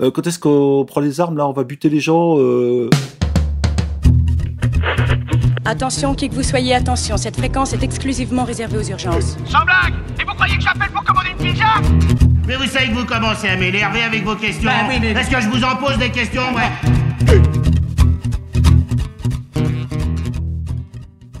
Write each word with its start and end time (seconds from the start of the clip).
Euh, 0.00 0.10
quand 0.10 0.26
est-ce 0.26 0.38
qu'on 0.38 0.84
prend 0.86 1.00
les 1.00 1.20
armes 1.20 1.36
là? 1.36 1.48
On 1.48 1.52
va 1.52 1.64
buter 1.64 1.88
les 1.88 2.00
gens 2.00 2.36
euh... 2.38 2.88
Attention, 5.64 6.14
qui 6.14 6.28
que 6.30 6.34
vous 6.34 6.42
soyez, 6.42 6.74
attention, 6.74 7.16
cette 7.16 7.36
fréquence 7.36 7.72
est 7.74 7.82
exclusivement 7.82 8.44
réservée 8.44 8.78
aux 8.78 8.88
urgences. 8.88 9.36
Sans 9.46 9.64
blague! 9.64 9.94
Et 10.20 10.24
vous 10.24 10.32
croyez 10.34 10.56
que 10.56 10.62
j'appelle 10.62 10.88
pour 10.94 11.04
commander 11.04 11.30
une 11.38 11.46
pizza? 11.52 11.64
Mais 12.46 12.54
vous 12.56 12.64
savez 12.64 12.86
que 12.88 12.94
vous 12.94 13.04
commencez 13.04 13.48
à 13.48 13.56
m'énerver 13.56 14.02
avec 14.02 14.24
vos 14.24 14.36
questions. 14.36 14.70
Bah 14.70 14.86
oui, 14.88 14.94
mais- 15.00 15.10
Est-ce 15.10 15.30
que 15.30 15.40
je 15.40 15.48
vous 15.48 15.62
en 15.64 15.76
pose 15.76 15.98
des 15.98 16.10
questions, 16.10 16.42
ouais? 16.54 17.67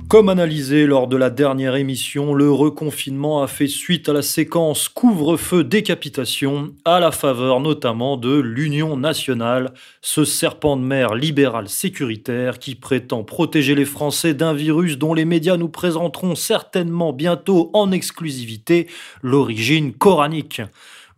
Comme 0.08 0.30
analysé 0.30 0.86
lors 0.86 1.06
de 1.06 1.18
la 1.18 1.28
dernière 1.28 1.76
émission, 1.76 2.32
le 2.32 2.50
reconfinement 2.50 3.42
a 3.42 3.46
fait 3.46 3.66
suite 3.66 4.08
à 4.08 4.14
la 4.14 4.22
séquence 4.22 4.88
couvre-feu 4.88 5.64
décapitation, 5.64 6.72
à 6.86 6.98
la 6.98 7.10
faveur 7.10 7.60
notamment 7.60 8.16
de 8.16 8.38
l'Union 8.38 8.96
nationale, 8.96 9.74
ce 10.00 10.24
serpent 10.24 10.78
de 10.78 10.82
mer 10.82 11.14
libéral 11.14 11.68
sécuritaire 11.68 12.58
qui 12.58 12.74
prétend 12.74 13.22
protéger 13.22 13.74
les 13.74 13.84
Français 13.84 14.32
d'un 14.32 14.54
virus 14.54 14.96
dont 14.96 15.12
les 15.12 15.26
médias 15.26 15.58
nous 15.58 15.68
présenteront 15.68 16.36
certainement 16.36 17.12
bientôt 17.12 17.68
en 17.74 17.92
exclusivité 17.92 18.86
l'origine 19.22 19.92
coranique. 19.92 20.62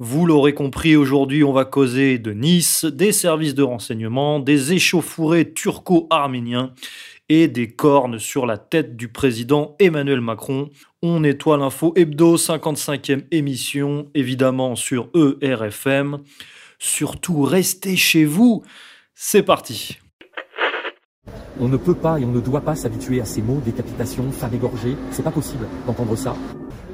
Vous 0.00 0.26
l'aurez 0.26 0.54
compris, 0.54 0.96
aujourd'hui 0.96 1.44
on 1.44 1.52
va 1.52 1.64
causer 1.64 2.18
de 2.18 2.32
Nice, 2.32 2.84
des 2.86 3.12
services 3.12 3.54
de 3.54 3.62
renseignement, 3.62 4.40
des 4.40 4.72
échauffourées 4.72 5.52
turco-arméniens 5.52 6.72
et 7.30 7.46
des 7.48 7.70
cornes 7.70 8.18
sur 8.18 8.44
la 8.44 8.58
tête 8.58 8.96
du 8.96 9.08
président 9.08 9.76
Emmanuel 9.78 10.20
Macron. 10.20 10.68
On 11.00 11.20
nettoie 11.20 11.56
l'info 11.56 11.94
hebdo, 11.96 12.36
55e 12.36 13.22
émission, 13.30 14.10
évidemment 14.14 14.74
sur 14.74 15.08
ERFM. 15.40 16.18
Surtout, 16.80 17.42
restez 17.42 17.96
chez 17.96 18.24
vous. 18.24 18.62
C'est 19.14 19.44
parti. 19.44 19.98
On 21.62 21.68
ne 21.68 21.76
peut 21.76 21.94
pas 21.94 22.18
et 22.18 22.24
on 22.24 22.32
ne 22.32 22.40
doit 22.40 22.62
pas 22.62 22.74
s'habituer 22.74 23.20
à 23.20 23.26
ces 23.26 23.42
mots, 23.42 23.60
décapitation, 23.62 24.32
femme 24.32 24.54
égorgée. 24.54 24.96
C'est 25.10 25.22
pas 25.22 25.30
possible 25.30 25.66
d'entendre 25.86 26.16
ça. 26.16 26.34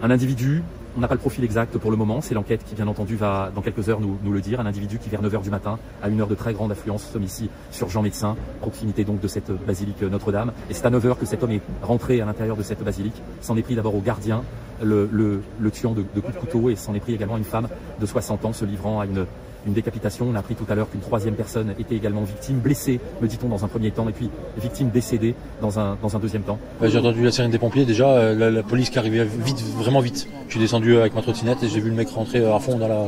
Un 0.02 0.10
individu, 0.10 0.64
on 0.96 1.00
n'a 1.00 1.06
pas 1.06 1.14
le 1.14 1.20
profil 1.20 1.44
exact 1.44 1.78
pour 1.78 1.92
le 1.92 1.96
moment, 1.96 2.20
c'est 2.20 2.34
l'enquête 2.34 2.64
qui 2.64 2.74
bien 2.74 2.88
entendu 2.88 3.14
va 3.14 3.52
dans 3.54 3.62
quelques 3.62 3.88
heures 3.88 4.00
nous, 4.00 4.18
le 4.32 4.40
dire. 4.40 4.58
Un 4.58 4.66
individu 4.66 4.98
qui 4.98 5.08
vers 5.08 5.22
9h 5.22 5.42
du 5.42 5.50
matin, 5.50 5.78
à 6.02 6.08
une 6.08 6.20
heure 6.20 6.26
de 6.26 6.34
très 6.34 6.52
grande 6.52 6.72
affluence, 6.72 7.04
sommes 7.04 7.22
ici 7.22 7.48
sur 7.70 7.88
Jean 7.88 8.02
Médecin, 8.02 8.34
proximité 8.60 9.04
donc 9.04 9.20
de 9.20 9.28
cette 9.28 9.52
basilique 9.52 10.02
Notre-Dame. 10.02 10.50
Et 10.68 10.74
c'est 10.74 10.86
à 10.86 10.90
9h 10.90 11.16
que 11.16 11.26
cet 11.26 11.44
homme 11.44 11.52
est 11.52 11.62
rentré 11.82 12.20
à 12.20 12.26
l'intérieur 12.26 12.56
de 12.56 12.64
cette 12.64 12.82
basilique, 12.82 13.22
s'en 13.42 13.56
est 13.56 13.62
pris 13.62 13.76
d'abord 13.76 13.94
au 13.94 14.00
gardien, 14.00 14.42
le, 14.82 15.40
tuant 15.72 15.92
de 15.92 16.02
coups 16.02 16.34
de 16.34 16.40
couteau 16.40 16.70
et 16.70 16.74
s'en 16.76 16.92
est 16.94 17.00
pris 17.00 17.14
également 17.14 17.36
à 17.36 17.38
une 17.38 17.44
femme 17.44 17.68
de 18.00 18.04
60 18.06 18.44
ans 18.46 18.52
se 18.52 18.64
livrant 18.64 18.98
à 18.98 19.06
une, 19.06 19.26
une 19.66 19.72
décapitation. 19.72 20.26
On 20.30 20.34
a 20.34 20.38
appris 20.38 20.54
tout 20.54 20.66
à 20.68 20.74
l'heure 20.74 20.90
qu'une 20.90 21.00
troisième 21.00 21.34
personne 21.34 21.74
était 21.78 21.94
également 21.94 22.22
victime, 22.22 22.58
blessée, 22.58 23.00
me 23.20 23.28
dit-on, 23.28 23.48
dans 23.48 23.64
un 23.64 23.68
premier 23.68 23.90
temps, 23.90 24.08
et 24.08 24.12
puis 24.12 24.30
victime 24.60 24.90
décédée 24.90 25.34
dans 25.60 25.78
un, 25.78 25.96
dans 26.00 26.16
un 26.16 26.18
deuxième 26.18 26.42
temps. 26.42 26.58
Ouais, 26.80 26.90
j'ai 26.90 26.98
entendu 26.98 27.22
la 27.22 27.32
sirène 27.32 27.50
des 27.50 27.58
pompiers. 27.58 27.84
Déjà, 27.84 28.08
euh, 28.08 28.50
la 28.50 28.62
police 28.62 28.90
qui 28.90 28.98
arrivait 28.98 29.24
vite, 29.24 29.62
vraiment 29.76 30.00
vite. 30.00 30.28
Je 30.46 30.52
suis 30.52 30.60
descendu 30.60 30.96
avec 30.96 31.14
ma 31.14 31.22
trottinette 31.22 31.62
et 31.62 31.68
j'ai 31.68 31.80
vu 31.80 31.90
le 31.90 31.96
mec 31.96 32.08
rentrer 32.08 32.44
à 32.44 32.58
fond 32.58 32.78
dans 32.78 32.88
la. 32.88 33.04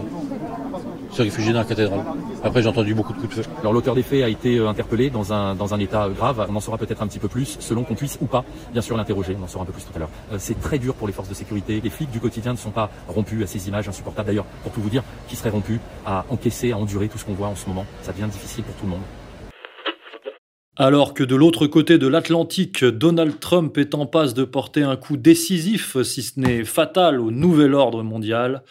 Se 1.11 1.23
réfugier 1.23 1.53
dans 1.53 1.61
la 1.61 1.65
cathédrale. 1.65 2.01
Après, 2.43 2.63
j'ai 2.63 2.69
entendu 2.69 2.95
beaucoup 2.95 3.13
de 3.13 3.19
coups 3.19 3.37
de 3.37 3.43
feu. 3.43 3.51
Alors 3.61 3.73
l'auteur 3.73 3.95
des 3.95 4.03
faits 4.03 4.23
a 4.23 4.29
été 4.29 4.57
euh, 4.57 4.69
interpellé 4.69 5.11
dans 5.11 5.33
un, 5.33 5.55
dans 5.55 5.75
un 5.75 5.81
état 5.81 6.09
grave. 6.09 6.47
On 6.49 6.57
en 6.57 6.61
saura 6.61 6.79
peut-être 6.79 7.03
un 7.03 7.07
petit 7.07 7.19
peu 7.19 7.29
plus, 7.29 7.57
selon 7.61 7.85
qu'on 7.85 7.95
puisse 7.95 8.19
ou 8.21 8.27
pas, 8.27 8.45
bien 8.73 8.83
sûr, 8.83 8.97
l'interroger. 8.97 9.37
On 9.41 9.45
en 9.45 9.49
saura 9.49 9.65
un 9.65 9.67
peu 9.67 9.73
plus 9.73 9.85
tout 9.85 9.93
à 9.97 9.99
l'heure. 9.99 10.11
Euh, 10.33 10.37
c'est 10.39 10.61
très 10.61 10.79
dur 10.79 10.95
pour 10.95 11.07
les 11.07 11.13
forces 11.13 11.29
de 11.29 11.35
sécurité. 11.35 11.81
Les 11.83 11.91
flics 11.91 12.11
du 12.11 12.21
quotidien 12.21 12.53
ne 12.53 12.59
sont 12.59 12.71
pas 12.71 12.91
rompus 13.09 13.43
à 13.43 13.47
ces 13.47 13.69
images 13.69 13.89
insupportables. 13.89 14.29
D'ailleurs, 14.29 14.47
pour 14.63 14.73
tout 14.73 14.81
vous 14.81 14.91
dire, 14.91 15.03
qui 15.29 15.37
seraient 15.37 15.51
rompus 15.51 15.81
à 16.07 16.25
encaisser, 16.31 16.73
à 16.73 16.79
endurer 16.79 17.09
tout 17.09 17.19
ce 17.19 17.25
qu'on 17.25 17.35
voit 17.35 17.49
en 17.49 17.57
ce 17.57 17.67
moment. 17.69 17.87
Ça 18.03 18.13
devient 18.13 18.29
difficile 18.31 18.65
pour 18.65 18.75
tout 18.75 18.85
le 18.85 18.91
monde. 18.91 19.03
Alors 20.81 21.13
que 21.13 21.25
de 21.25 21.35
l'autre 21.35 21.67
côté 21.67 21.99
de 21.99 22.07
l'Atlantique, 22.07 22.85
Donald 22.85 23.41
Trump 23.41 23.77
est 23.79 23.97
en 23.97 24.07
passe 24.07 24.33
de 24.33 24.45
porter 24.45 24.85
un 24.85 24.95
coup 24.95 25.17
décisif, 25.17 26.01
si 26.05 26.23
ce 26.23 26.39
n'est 26.39 26.65
fatal, 26.65 27.21
au 27.21 27.33
nouvel 27.33 27.75
ordre 27.75 28.05
mondial, 28.05 28.63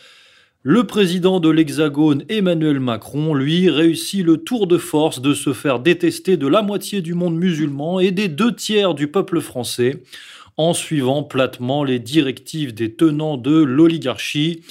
le 0.70 0.84
président 0.84 1.40
de 1.40 1.50
l'Hexagone, 1.50 2.26
Emmanuel 2.28 2.82
Macron, 2.82 3.34
lui, 3.34 3.70
réussit 3.70 4.22
le 4.22 4.36
tour 4.36 4.68
de 4.68 4.78
force 4.78 5.22
de 5.22 5.34
se 5.34 5.54
faire 5.54 5.80
détester 5.80 6.36
de 6.36 6.46
la 6.46 6.62
moitié 6.62 7.02
du 7.02 7.14
monde 7.14 7.38
musulman 7.38 8.02
et 8.02 8.12
des 8.12 8.28
deux 8.28 8.54
tiers 8.54 8.94
du 8.94 9.08
peuple 9.08 9.40
français, 9.40 10.04
en 10.58 10.74
suivant 10.74 11.24
platement 11.24 11.86
les 11.86 12.00
directives 12.00 12.74
des 12.74 12.94
tenants 12.94 13.38
de 13.38 13.56
l'oligarchie, 13.64 14.62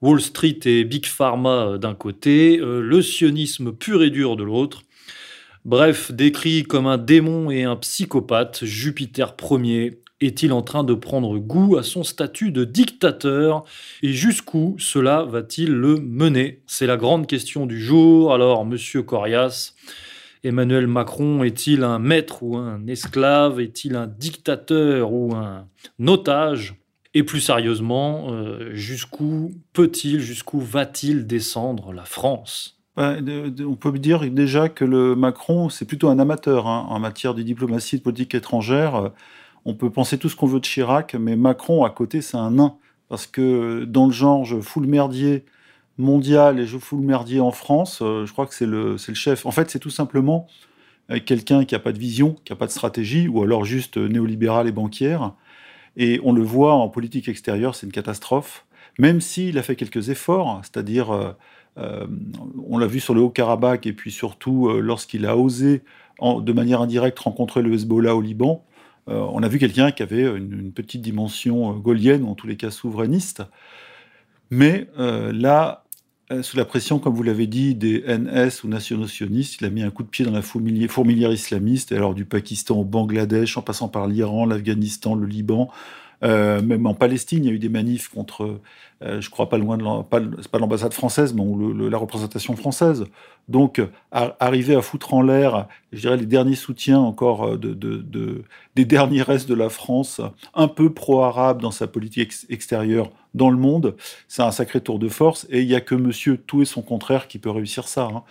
Wall 0.00 0.20
Street 0.20 0.60
et 0.66 0.84
Big 0.84 1.06
Pharma 1.06 1.78
d'un 1.78 1.96
côté, 1.96 2.60
euh, 2.60 2.80
le 2.80 3.02
sionisme 3.02 3.72
pur 3.72 4.04
et 4.04 4.10
dur 4.10 4.36
de 4.36 4.44
l'autre. 4.44 4.82
Bref, 5.64 6.12
décrit 6.12 6.62
comme 6.62 6.86
un 6.86 6.96
démon 6.96 7.50
et 7.50 7.64
un 7.64 7.74
psychopathe, 7.74 8.64
Jupiter 8.64 9.34
Ier 9.50 9.98
est-il 10.20 10.52
en 10.52 10.62
train 10.62 10.84
de 10.84 10.94
prendre 10.94 11.38
goût 11.38 11.76
à 11.76 11.82
son 11.82 12.04
statut 12.04 12.52
de 12.52 12.64
dictateur 12.64 13.64
Et 14.02 14.12
jusqu'où 14.12 14.76
cela 14.78 15.24
va-t-il 15.24 15.70
le 15.70 15.96
mener? 15.96 16.62
C'est 16.66 16.86
la 16.86 16.96
grande 16.96 17.26
question 17.26 17.66
du 17.66 17.80
jour. 17.80 18.34
Alors, 18.34 18.64
monsieur 18.64 19.02
Corias, 19.02 19.74
Emmanuel 20.44 20.86
Macron 20.86 21.42
est-il 21.42 21.84
un 21.84 21.98
maître 21.98 22.42
ou 22.42 22.56
un 22.56 22.86
esclave? 22.86 23.60
Est-il 23.60 23.96
un 23.96 24.06
dictateur 24.06 25.12
ou 25.12 25.34
un 25.34 25.66
otage? 26.06 26.76
Et 27.12 27.24
plus 27.24 27.40
sérieusement, 27.40 28.28
euh, 28.30 28.70
jusqu'où 28.72 29.52
peut-il, 29.72 30.20
jusqu'où 30.20 30.60
va-t-il 30.60 31.26
descendre 31.26 31.92
la 31.92 32.04
France? 32.04 32.76
On 32.96 33.76
peut 33.76 33.98
dire 33.98 34.30
déjà 34.30 34.68
que 34.68 34.84
le 34.84 35.16
Macron, 35.16 35.70
c'est 35.70 35.86
plutôt 35.86 36.08
un 36.08 36.18
amateur 36.18 36.66
hein, 36.66 36.86
en 36.88 36.98
matière 36.98 37.34
de 37.34 37.42
diplomatie 37.42 37.96
de 37.96 38.02
politique 38.02 38.34
étrangère. 38.34 39.10
On 39.64 39.74
peut 39.74 39.90
penser 39.90 40.18
tout 40.18 40.28
ce 40.28 40.36
qu'on 40.36 40.46
veut 40.46 40.60
de 40.60 40.64
Chirac, 40.64 41.14
mais 41.14 41.36
Macron, 41.36 41.84
à 41.84 41.90
côté, 41.90 42.22
c'est 42.22 42.36
un 42.36 42.52
nain. 42.52 42.76
Parce 43.08 43.26
que 43.26 43.84
dans 43.84 44.06
le 44.06 44.12
genre, 44.12 44.44
je 44.44 44.60
fous 44.60 44.80
le 44.80 44.86
merdier 44.86 45.44
mondial 46.00 46.58
et 46.58 46.66
je 46.66 46.78
fous 46.78 46.96
le 46.96 47.06
merdier 47.06 47.40
en 47.40 47.52
France, 47.52 48.00
euh, 48.02 48.26
je 48.26 48.32
crois 48.32 48.46
que 48.46 48.54
c'est 48.54 48.66
le, 48.66 48.96
chef. 48.96 49.46
En 49.46 49.50
fait, 49.50 49.70
c'est 49.70 49.78
tout 49.78 49.90
simplement 49.90 50.48
euh, 51.10 51.20
quelqu'un 51.24 51.64
qui 51.64 51.74
n'a 51.74 51.78
pas 51.78 51.92
de 51.92 51.98
vision, 51.98 52.36
qui 52.44 52.52
n'a 52.52 52.56
pas 52.56 52.66
de 52.66 52.72
stratégie, 52.72 53.28
ou 53.28 53.42
alors 53.42 53.64
juste 53.64 53.98
euh, 53.98 54.08
néolibéral 54.08 54.66
et 54.66 54.72
banquière. 54.72 55.34
Et 55.96 56.20
on 56.24 56.32
le 56.32 56.42
voit 56.42 56.74
en 56.74 56.88
politique 56.88 57.28
extérieure, 57.28 57.74
c'est 57.74 57.86
une 57.86 57.92
catastrophe. 57.92 58.64
Même 58.98 59.20
s'il 59.20 59.58
a 59.58 59.62
fait 59.62 59.76
quelques 59.76 60.08
efforts, 60.08 60.60
c'est-à-dire, 60.62 61.34
on 61.76 62.78
l'a 62.78 62.86
vu 62.86 63.00
sur 63.00 63.14
le 63.14 63.20
Haut-Karabakh, 63.20 63.86
et 63.86 63.92
puis 63.92 64.12
surtout 64.12 64.68
lorsqu'il 64.68 65.26
a 65.26 65.36
osé, 65.36 65.82
de 66.22 66.52
manière 66.52 66.80
indirecte, 66.80 67.18
rencontrer 67.18 67.62
le 67.62 67.72
Hezbollah 67.72 68.14
au 68.14 68.20
Liban, 68.20 68.64
on 69.10 69.42
a 69.42 69.48
vu 69.48 69.58
quelqu'un 69.58 69.90
qui 69.90 70.02
avait 70.02 70.24
une, 70.24 70.72
petite 70.72 71.02
dimension 71.02 71.70
euh, 71.70 71.74
gaulienne, 71.74 72.22
ou 72.22 72.28
en 72.28 72.34
tous 72.34 72.46
les 72.46 72.56
cas 72.56 72.70
souverainiste. 72.70 73.42
Mais 74.50 74.88
euh, 74.98 75.32
là, 75.32 75.84
euh, 76.32 76.42
sous 76.42 76.56
la 76.56 76.64
pression, 76.64 76.98
comme 76.98 77.14
vous 77.14 77.22
l'avez 77.22 77.46
dit, 77.46 77.74
des 77.74 78.04
NS 78.06 78.62
ou 78.64 78.68
nationaux 78.68 79.06
sionistes, 79.06 79.60
il 79.60 79.66
a 79.66 79.70
mis 79.70 79.82
un 79.82 79.90
coup 79.90 80.02
de 80.02 80.08
pied 80.08 80.24
dans 80.24 80.32
la 80.32 80.42
fourmilière, 80.42 81.32
islamiste, 81.32 81.92
alors 81.92 82.14
du 82.14 82.24
Pakistan 82.24 82.76
au 82.76 82.84
Bangladesh, 82.84 83.56
en 83.56 83.62
passant 83.62 83.88
par 83.88 84.06
l'Iran, 84.06 84.46
l'Afghanistan, 84.46 85.14
le 85.14 85.26
Liban. 85.26 85.70
Euh, 86.22 86.60
même 86.62 86.86
en 86.86 86.94
Palestine, 86.94 87.44
il 87.44 87.48
y 87.48 87.50
a 87.50 87.54
eu 87.54 87.58
des 87.58 87.68
manifs 87.70 88.08
contre, 88.08 88.60
euh, 89.02 89.20
je 89.20 89.30
crois 89.30 89.48
pas 89.48 89.56
loin 89.58 89.78
de 89.78 89.84
l'ambassade 90.58 90.92
française, 90.92 91.34
mais 91.34 91.44
la 91.88 91.96
représentation 91.98 92.54
française. 92.56 93.06
Donc, 93.48 93.80
arriver 94.12 94.74
à 94.76 94.82
foutre 94.82 95.14
en 95.14 95.22
l'air, 95.22 95.66
je 95.92 96.00
dirais, 96.00 96.16
les 96.16 96.26
derniers 96.26 96.54
soutiens 96.54 97.00
encore 97.00 97.44
euh, 97.54 97.56
de, 97.58 97.74
de- 97.74 97.96
de- 97.98 98.44
des 98.76 98.84
derniers 98.84 99.22
restes 99.22 99.48
de 99.48 99.54
la 99.54 99.68
France, 99.70 100.20
un 100.54 100.68
peu 100.68 100.92
pro-arabe 100.92 101.60
dans 101.60 101.70
sa 101.72 101.86
politique 101.86 102.22
ex- 102.24 102.46
extérieure 102.50 103.10
dans 103.34 103.50
le 103.50 103.56
monde, 103.56 103.96
c'est 104.28 104.42
un 104.42 104.50
sacré 104.50 104.80
tour 104.80 104.98
de 104.98 105.08
force. 105.08 105.46
Et 105.50 105.60
il 105.62 105.68
y 105.68 105.74
a 105.74 105.80
que 105.80 105.94
Monsieur 105.94 106.36
tout 106.36 106.62
et 106.62 106.64
son 106.64 106.82
contraire 106.82 107.28
qui 107.28 107.38
peut 107.38 107.50
réussir 107.50 107.88
ça. 107.88 108.08
hein. 108.12 108.22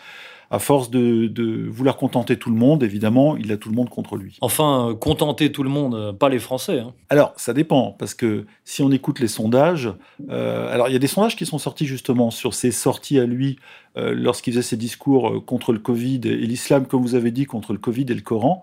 À 0.51 0.57
force 0.57 0.89
de, 0.89 1.27
de 1.27 1.67
vouloir 1.69 1.95
contenter 1.95 2.35
tout 2.37 2.49
le 2.49 2.55
monde, 2.55 2.81
évidemment, 2.81 3.37
il 3.37 3.51
a 3.51 3.57
tout 3.57 3.69
le 3.69 3.75
monde 3.75 3.89
contre 3.89 4.17
lui. 4.17 4.37
Enfin, 4.41 4.89
euh, 4.89 4.93
contenter 4.95 5.51
tout 5.51 5.61
le 5.61 5.69
monde, 5.69 5.93
euh, 5.93 6.11
pas 6.11 6.27
les 6.29 6.39
Français. 6.39 6.79
hein. 6.79 6.93
Alors, 7.09 7.33
ça 7.37 7.53
dépend, 7.53 7.95
parce 7.99 8.15
que 8.15 8.47
si 8.65 8.81
on 8.81 8.89
écoute 8.91 9.19
les 9.19 9.27
sondages, 9.27 9.93
euh, 10.31 10.73
alors 10.73 10.89
il 10.89 10.93
y 10.93 10.95
a 10.95 10.99
des 10.99 11.05
sondages 11.07 11.35
qui 11.35 11.45
sont 11.45 11.59
sortis 11.59 11.85
justement 11.85 12.31
sur 12.31 12.55
ses 12.55 12.71
sorties 12.71 13.19
à 13.19 13.25
lui 13.25 13.57
euh, 13.95 14.13
lorsqu'il 14.15 14.53
faisait 14.53 14.63
ses 14.63 14.77
discours 14.77 15.45
contre 15.45 15.71
le 15.71 15.77
Covid 15.79 16.21
et 16.25 16.35
l'islam, 16.47 16.87
comme 16.87 17.03
vous 17.03 17.13
avez 17.13 17.29
dit, 17.29 17.45
contre 17.45 17.71
le 17.73 17.79
Covid 17.79 18.05
et 18.09 18.15
le 18.15 18.21
Coran. 18.21 18.61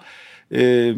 Et, 0.51 0.93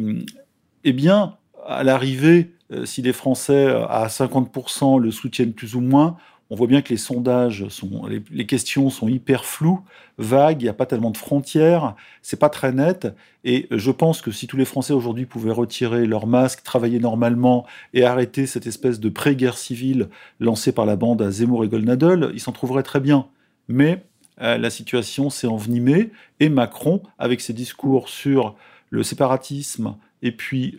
eh 0.85 0.93
bien, 0.93 1.37
à 1.67 1.85
l'arrivée, 1.85 2.53
si 2.85 3.03
les 3.03 3.13
Français 3.13 3.67
à 3.89 4.07
50% 4.09 5.01
le 5.01 5.11
soutiennent 5.11 5.53
plus 5.53 5.75
ou 5.75 5.81
moins, 5.81 6.17
on 6.51 6.57
voit 6.57 6.67
bien 6.67 6.81
que 6.81 6.89
les 6.89 6.97
sondages 6.97 7.69
sont, 7.69 8.07
les, 8.07 8.47
questions 8.47 8.89
sont 8.89 9.07
hyper 9.07 9.45
floues, 9.45 9.81
vagues, 10.17 10.63
il 10.63 10.65
n'y 10.65 10.71
a 10.71 10.75
pas 10.75 10.87
tellement 10.87 11.11
de 11.11 11.19
frontières, 11.19 11.95
c'est 12.23 12.39
pas 12.39 12.49
très 12.49 12.73
net. 12.73 13.09
Et 13.45 13.67
je 13.71 13.91
pense 13.91 14.23
que 14.23 14.31
si 14.31 14.47
tous 14.47 14.57
les 14.57 14.65
Français 14.65 14.95
aujourd'hui 14.95 15.27
pouvaient 15.27 15.53
retirer 15.53 16.07
leur 16.07 16.27
masque, 16.27 16.63
travailler 16.63 17.01
normalement 17.01 17.67
et 17.93 18.05
arrêter 18.05 18.47
cette 18.47 18.67
espèce 18.67 18.99
de 18.99 19.11
pré-guerre 19.11 19.59
civile 19.59 20.09
lancée 20.41 20.73
par 20.73 20.87
la 20.87 20.97
bande 20.97 21.21
à 21.21 21.31
Zemmour 21.31 21.65
et 21.65 21.69
Golnadel, 21.69 22.31
ils 22.33 22.41
s'en 22.41 22.53
trouveraient 22.53 22.83
très 22.83 23.01
bien. 23.01 23.27
Mais 23.69 24.03
la 24.39 24.71
situation 24.71 25.31
s'est 25.31 25.49
envenimée 25.49 26.11
et 26.41 26.49
Macron, 26.49 27.03
avec 27.19 27.41
ses 27.41 27.53
discours 27.53 28.09
sur 28.09 28.55
le 28.89 29.03
séparatisme 29.03 29.97
et 30.23 30.33
puis 30.33 30.79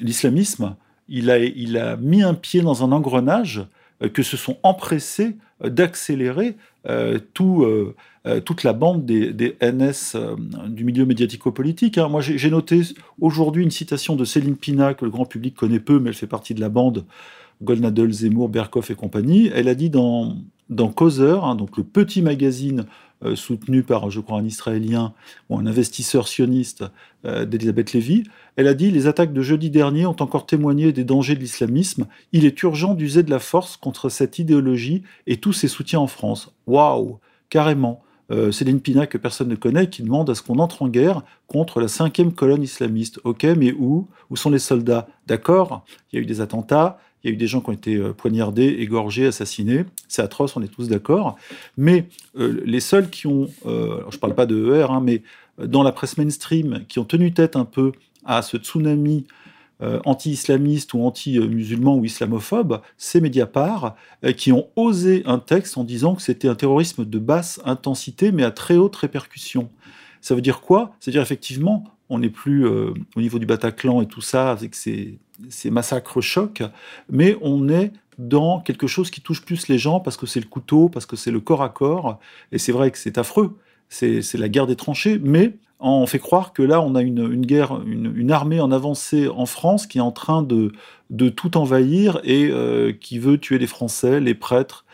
l'islamisme, 0.00 0.76
il 1.08 1.30
a 1.30 1.96
mis 1.96 2.22
un 2.22 2.34
pied 2.34 2.62
dans 2.62 2.84
un 2.84 2.92
engrenage 2.92 3.66
que 4.12 4.22
se 4.22 4.36
sont 4.36 4.58
empressés 4.62 5.36
d'accélérer 5.62 6.56
tout, 7.34 7.66
toute 8.44 8.62
la 8.62 8.72
bande 8.72 9.04
des, 9.04 9.56
NS 9.60 10.16
du 10.68 10.84
milieu 10.84 11.04
médiatico-politique. 11.04 11.98
Hein. 11.98 12.08
Moi, 12.08 12.20
j'ai 12.20 12.50
noté 12.50 12.82
aujourd'hui 13.20 13.64
une 13.64 13.70
citation 13.70 14.14
de 14.16 14.24
Céline 14.24 14.56
Pina, 14.56 14.94
que 14.94 15.04
le 15.04 15.10
grand 15.10 15.26
public 15.26 15.54
connaît 15.54 15.80
peu, 15.80 15.98
mais 15.98 16.10
elle 16.10 16.16
fait 16.16 16.26
partie 16.26 16.54
de 16.54 16.60
la 16.60 16.68
bande 16.68 17.04
Goldnadel, 17.62 18.12
Zemmour, 18.12 18.48
Berkoff 18.48 18.90
et 18.90 18.94
compagnie. 18.94 19.50
Elle 19.52 19.68
a 19.68 19.74
dit 19.74 19.90
dans, 19.90 20.36
dans 20.70 20.88
Causeur, 20.88 21.44
hein, 21.44 21.54
donc 21.54 21.76
le 21.76 21.84
petit 21.84 22.22
magazine 22.22 22.86
euh, 23.24 23.34
soutenu 23.34 23.82
par, 23.82 24.10
je 24.10 24.20
crois, 24.20 24.38
un 24.38 24.44
Israélien 24.44 25.12
ou 25.48 25.58
un 25.58 25.66
investisseur 25.66 26.28
sioniste 26.28 26.84
euh, 27.24 27.44
d'Elisabeth 27.44 27.92
Lévy, 27.92 28.22
elle 28.56 28.68
a 28.68 28.74
dit 28.74 28.90
Les 28.90 29.06
attaques 29.06 29.32
de 29.32 29.42
jeudi 29.42 29.70
dernier 29.70 30.06
ont 30.06 30.20
encore 30.20 30.46
témoigné 30.46 30.92
des 30.92 31.04
dangers 31.04 31.34
de 31.34 31.40
l'islamisme. 31.40 32.06
Il 32.32 32.44
est 32.44 32.62
urgent 32.62 32.94
d'user 32.94 33.22
de 33.22 33.30
la 33.30 33.40
force 33.40 33.76
contre 33.76 34.08
cette 34.08 34.38
idéologie 34.38 35.02
et 35.26 35.38
tous 35.38 35.52
ses 35.52 35.68
soutiens 35.68 36.00
en 36.00 36.06
France. 36.06 36.54
Waouh 36.66 37.18
Carrément. 37.50 38.02
Euh, 38.30 38.52
Céline 38.52 38.80
Pina, 38.80 39.06
que 39.06 39.16
personne 39.16 39.48
ne 39.48 39.56
connaît, 39.56 39.88
qui 39.88 40.02
demande 40.02 40.28
à 40.28 40.34
ce 40.34 40.42
qu'on 40.42 40.58
entre 40.58 40.82
en 40.82 40.88
guerre 40.88 41.22
contre 41.46 41.80
la 41.80 41.88
cinquième 41.88 42.32
colonne 42.32 42.62
islamiste. 42.62 43.20
Ok, 43.24 43.44
mais 43.44 43.72
où? 43.72 44.06
Où 44.28 44.36
sont 44.36 44.50
les 44.50 44.58
soldats? 44.58 45.08
D'accord, 45.26 45.84
il 46.12 46.16
y 46.16 46.18
a 46.18 46.22
eu 46.22 46.26
des 46.26 46.42
attentats, 46.42 46.98
il 47.22 47.28
y 47.28 47.30
a 47.32 47.34
eu 47.34 47.36
des 47.36 47.46
gens 47.46 47.60
qui 47.60 47.70
ont 47.70 47.72
été 47.72 47.96
euh, 47.96 48.12
poignardés, 48.12 48.66
égorgés, 48.66 49.26
assassinés. 49.26 49.84
C'est 50.06 50.22
atroce, 50.22 50.56
on 50.56 50.62
est 50.62 50.68
tous 50.68 50.88
d'accord. 50.88 51.36
Mais 51.76 52.08
euh, 52.38 52.62
les 52.64 52.80
seuls 52.80 53.10
qui 53.10 53.26
ont, 53.26 53.48
euh, 53.66 54.00
je 54.10 54.16
ne 54.16 54.20
parle 54.20 54.34
pas 54.34 54.46
de 54.46 54.74
ER, 54.74 54.90
hein, 54.90 55.00
mais 55.02 55.22
dans 55.58 55.82
la 55.82 55.92
presse 55.92 56.16
mainstream, 56.16 56.84
qui 56.88 56.98
ont 56.98 57.04
tenu 57.04 57.32
tête 57.32 57.56
un 57.56 57.64
peu 57.64 57.92
à 58.24 58.42
ce 58.42 58.56
tsunami 58.56 59.26
anti-islamiste 60.04 60.92
ou 60.94 61.04
anti-musulman 61.04 61.94
ou 61.94 62.04
islamophobe, 62.04 62.80
c'est 62.96 63.20
Mediapart, 63.20 63.94
qui 64.36 64.50
ont 64.50 64.66
osé 64.74 65.22
un 65.24 65.38
texte 65.38 65.78
en 65.78 65.84
disant 65.84 66.16
que 66.16 66.22
c'était 66.22 66.48
un 66.48 66.56
terrorisme 66.56 67.04
de 67.04 67.18
basse 67.20 67.60
intensité, 67.64 68.32
mais 68.32 68.42
à 68.42 68.50
très 68.50 68.76
haute 68.76 68.96
répercussion. 68.96 69.70
Ça 70.20 70.34
veut 70.34 70.40
dire 70.40 70.60
quoi? 70.60 70.96
C'est-à-dire 70.98 71.22
effectivement, 71.22 71.84
on 72.08 72.18
n'est 72.18 72.28
plus 72.28 72.66
au 72.66 73.20
niveau 73.20 73.38
du 73.38 73.46
Bataclan 73.46 74.02
et 74.02 74.06
tout 74.06 74.20
ça, 74.20 74.50
avec 74.50 74.74
ces 74.74 75.20
ces 75.48 75.70
massacres 75.70 76.20
chocs, 76.20 76.62
mais 77.08 77.36
on 77.40 77.68
est 77.68 77.92
dans 78.18 78.60
quelque 78.60 78.86
chose 78.86 79.10
qui 79.10 79.20
touche 79.20 79.44
plus 79.44 79.68
les 79.68 79.78
gens 79.78 80.00
parce 80.00 80.16
que 80.16 80.26
c'est 80.26 80.40
le 80.40 80.46
couteau, 80.46 80.88
parce 80.88 81.06
que 81.06 81.16
c'est 81.16 81.30
le 81.30 81.40
corps 81.40 81.62
à 81.62 81.68
corps, 81.68 82.18
et 82.52 82.58
c'est 82.58 82.72
vrai 82.72 82.90
que 82.90 82.98
c'est 82.98 83.18
affreux, 83.18 83.56
c'est 83.88 84.34
la 84.34 84.48
guerre 84.48 84.66
des 84.66 84.76
tranchées, 84.76 85.20
mais 85.22 85.54
on 85.80 86.06
fait 86.06 86.18
croire 86.18 86.52
que 86.52 86.62
là, 86.62 86.80
on 86.80 86.94
a 86.96 87.02
une, 87.02 87.46
guerre, 87.46 87.80
une, 87.86 88.32
armée 88.32 88.60
en 88.60 88.72
avancée 88.72 89.28
en 89.28 89.46
France 89.46 89.86
qui 89.86 89.98
est 89.98 90.02
en 90.02 90.10
train 90.10 90.42
de, 90.42 90.72
de 91.10 91.28
tout 91.28 91.56
envahir 91.56 92.20
et 92.24 92.48
euh, 92.50 92.92
qui 92.92 93.20
veut 93.20 93.38
tuer 93.38 93.58
les 93.58 93.68
Français, 93.68 94.18
les 94.18 94.34
prêtres, 94.34 94.84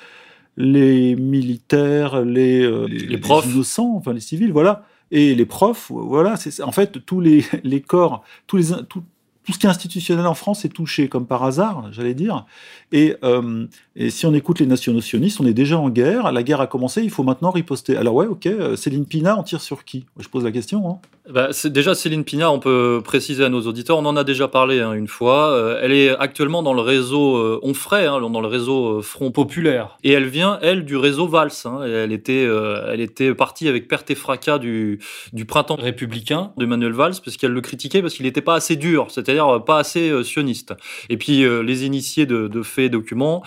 les 0.59 1.17
militaires, 1.17 2.23
les, 2.23 2.63
euh, 2.63 2.87
les, 2.87 3.19
profs. 3.19 3.47
innocents, 3.47 3.95
enfin 3.97 4.13
les 4.13 4.21
civils, 4.21 4.53
voilà. 4.53 4.85
Et 5.11 5.35
les 5.35 5.47
profs, 5.47 5.91
voilà, 5.91 6.37
c'est 6.37 6.63
en 6.63 6.73
fait 6.73 7.05
tous 7.07 7.21
les, 7.21 7.45
les 7.65 7.81
corps, 7.81 8.23
tous 8.47 8.57
les, 8.59 8.65
tout 8.89 9.05
ce 9.53 9.59
qui 9.59 9.67
est 9.67 9.69
institutionnel 9.69 10.27
en 10.27 10.35
France 10.35 10.65
est 10.65 10.71
touché, 10.71 11.09
comme 11.09 11.27
par 11.27 11.45
hasard, 11.45 11.89
j'allais 11.93 12.15
dire. 12.15 12.47
Et, 12.93 13.15
euh, 13.23 13.67
si 14.09 14.25
on 14.25 14.35
écoute 14.35 14.61
les 14.61 14.67
nationaux 14.67 15.01
sionistes, 15.01 15.41
on 15.41 15.47
est 15.47 15.55
déjà 15.55 15.79
en 15.79 15.91
guerre, 15.91 16.33
la 16.33 16.43
guerre 16.43 16.61
a 16.61 16.67
commencé, 16.67 17.03
il 17.03 17.11
faut 17.11 17.25
maintenant 17.25 17.51
riposter. 17.51 17.97
Alors 17.97 18.15
ouais, 18.15 18.27
ok, 18.27 18.47
euh, 18.47 18.77
Céline 18.77 19.05
Pina, 19.05 19.39
on 19.39 19.43
tire 19.43 19.61
sur 19.61 19.85
qui? 19.85 20.07
Je 20.19 20.29
pose 20.29 20.45
la 20.45 20.53
question. 20.53 20.89
Hein. 20.89 20.99
Bah, 21.31 21.49
déjà, 21.67 21.95
Céline 21.95 22.25
Pina, 22.25 22.51
on 22.51 22.59
peut 22.59 23.01
préciser 23.05 23.45
à 23.45 23.49
nos 23.49 23.63
auditeurs, 23.63 23.99
on 23.99 24.07
en 24.07 24.17
a 24.17 24.25
déjà 24.25 24.49
parlé 24.49 24.81
hein, 24.81 24.93
une 24.93 25.09
fois, 25.09 25.51
euh, 25.51 25.81
elle 25.83 25.93
est 25.93 26.11
actuellement 26.17 26.63
dans 26.63 26.73
le 26.73 26.81
réseau 26.81 27.61
Onfray, 27.63 28.07
hein, 28.07 28.21
dans 28.21 28.41
le 28.41 28.49
réseau 28.49 29.03
Front 29.03 29.31
Populaire. 29.31 29.99
Et 30.05 30.13
elle 30.13 30.29
vient, 30.29 30.59
elle, 30.63 30.85
du 30.85 30.97
réseau 30.97 31.27
Valls. 31.27 31.51
Elle, 31.85 32.13
était, 32.13 32.45
elle 32.89 33.01
était 33.01 33.35
partie 33.35 33.69
avec 33.69 33.89
perte 33.89 34.11
et 34.11 34.15
fracas 34.15 34.59
du, 34.59 35.01
du 35.33 35.45
printemps 35.45 35.77
républicain 35.77 36.53
d'Emmanuel 36.57 36.93
Valls, 36.93 37.15
parce 37.25 37.37
qu'elle 37.37 37.53
le 37.53 37.61
critiquait 37.61 38.03
parce 38.03 38.15
qu'il 38.15 38.27
n'était 38.27 38.41
pas 38.41 38.55
assez 38.55 38.77
dur. 38.77 39.11
C'était 39.11 39.34
euh, 39.39 39.59
pas 39.59 39.79
assez 39.79 40.11
euh, 40.11 40.23
sioniste. 40.23 40.75
Et 41.09 41.17
puis 41.17 41.45
euh, 41.45 41.63
les 41.63 41.85
initiés 41.85 42.27
de, 42.27 42.49
de 42.49 42.63
faits 42.63 42.87
et 42.87 42.89
documents 42.89 43.43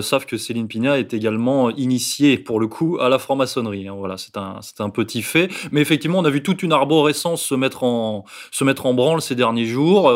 savent 0.00 0.26
que 0.26 0.36
Céline 0.36 0.68
Pina 0.68 0.98
est 0.98 1.14
également 1.14 1.70
initiée 1.70 2.38
pour 2.38 2.60
le 2.60 2.66
coup 2.66 2.98
à 3.00 3.08
la 3.08 3.18
franc-maçonnerie. 3.18 3.88
Hein. 3.88 3.94
Voilà, 3.96 4.16
c'est 4.16 4.36
un, 4.36 4.60
un 4.78 4.90
petit 4.90 5.22
fait. 5.22 5.48
Mais 5.70 5.80
effectivement, 5.80 6.18
on 6.18 6.24
a 6.24 6.30
vu 6.30 6.42
toute 6.42 6.62
une 6.62 6.72
arborescence 6.72 7.42
se 7.42 7.54
mettre 7.54 7.84
en, 7.84 8.24
se 8.50 8.64
mettre 8.64 8.86
en 8.86 8.94
branle 8.94 9.20
ces 9.20 9.34
derniers 9.34 9.66
jours. 9.66 10.12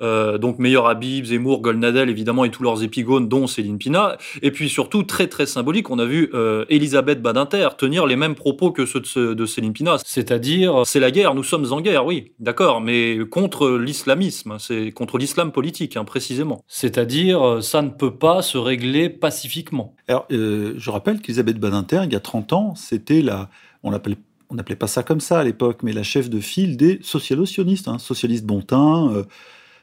donc 0.00 0.58
Meilleur 0.58 0.86
Habib, 0.86 1.24
Zemmour, 1.24 1.60
Goldnadel 1.60 2.08
évidemment 2.08 2.44
et 2.44 2.50
tous 2.50 2.62
leurs 2.62 2.82
épigones, 2.82 3.28
dont 3.28 3.46
Céline 3.46 3.78
Pina. 3.78 4.16
Et 4.42 4.50
puis 4.50 4.68
surtout 4.68 5.02
très 5.02 5.26
très 5.26 5.46
symbolique, 5.46 5.90
on 5.90 5.98
a 5.98 6.04
vu 6.04 6.30
Elisabeth 6.68 7.22
Badinter 7.22 7.68
tenir 7.78 8.06
les 8.06 8.16
mêmes 8.16 8.34
propos 8.34 8.70
que 8.72 8.86
ceux 8.86 9.00
de 9.34 9.46
Céline 9.46 9.72
Pina, 9.72 9.96
c'est-à-dire 10.04 10.82
c'est 10.84 11.00
la 11.00 11.10
guerre, 11.10 11.34
nous 11.34 11.44
sommes 11.44 11.72
en 11.72 11.80
guerre, 11.80 12.06
oui, 12.06 12.32
d'accord, 12.38 12.80
mais 12.80 13.18
contre 13.30 13.70
l'islamisme 13.70 14.49
c'est 14.58 14.90
contre 14.92 15.18
l'islam 15.18 15.52
politique, 15.52 15.96
hein, 15.96 16.04
précisément. 16.04 16.64
C'est-à-dire, 16.66 17.46
euh, 17.46 17.60
ça 17.60 17.82
ne 17.82 17.90
peut 17.90 18.14
pas 18.14 18.42
se 18.42 18.58
régler 18.58 19.08
pacifiquement. 19.08 19.94
Alors, 20.08 20.26
euh, 20.32 20.74
je 20.76 20.90
rappelle 20.90 21.20
qu'Elisabeth 21.20 21.58
Badinter, 21.58 22.02
il 22.04 22.12
y 22.12 22.16
a 22.16 22.20
30 22.20 22.52
ans, 22.52 22.74
c'était 22.74 23.22
la. 23.22 23.50
On 23.82 23.90
l'appelle 23.90 24.16
on 24.50 24.56
n'appelait 24.56 24.76
pas 24.76 24.88
ça 24.88 25.02
comme 25.02 25.20
ça 25.20 25.40
à 25.40 25.44
l'époque, 25.44 25.82
mais 25.82 25.92
la 25.92 26.02
chef 26.02 26.28
de 26.28 26.40
file 26.40 26.76
des 26.76 26.98
socialo-sionistes, 27.02 27.88
hein, 27.88 27.98
socialistes 27.98 28.44
bon 28.44 28.64
euh, 28.72 29.24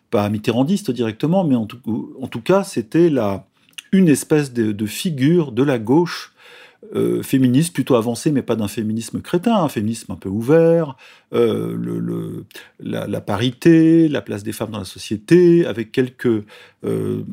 pas 0.10 0.30
mitterrandistes 0.30 0.92
directement, 0.92 1.44
mais 1.44 1.56
en 1.56 1.66
tout, 1.66 2.42
cas, 2.42 2.64
c'était 2.64 3.12
une 3.92 4.10
espèce 4.10 4.54
de, 4.54 4.86
figure 4.86 5.52
de 5.52 5.64
la 5.64 5.80
gauche 5.80 6.34
euh, 6.96 7.24
féministe 7.24 7.74
plutôt 7.74 7.96
avancé, 7.96 8.32
mais 8.32 8.44
pas 8.44 8.56
d'un 8.56 8.68
féminisme 8.68 9.22
crétin, 9.22 9.56
un 9.56 9.68
féminisme 9.68 10.12
un 10.12 10.16
peu 10.16 10.30
ouvert, 10.30 10.96
euh, 11.34 12.44
la, 12.80 13.22
parité, 13.22 14.08
la 14.08 14.22
place 14.22 14.44
des 14.44 14.54
femmes 14.54 14.72
dans 14.72 14.80
la 14.80 14.86
société, 14.86 15.66
avec 15.66 15.92
quelques 15.92 16.44
euh, 16.84 17.24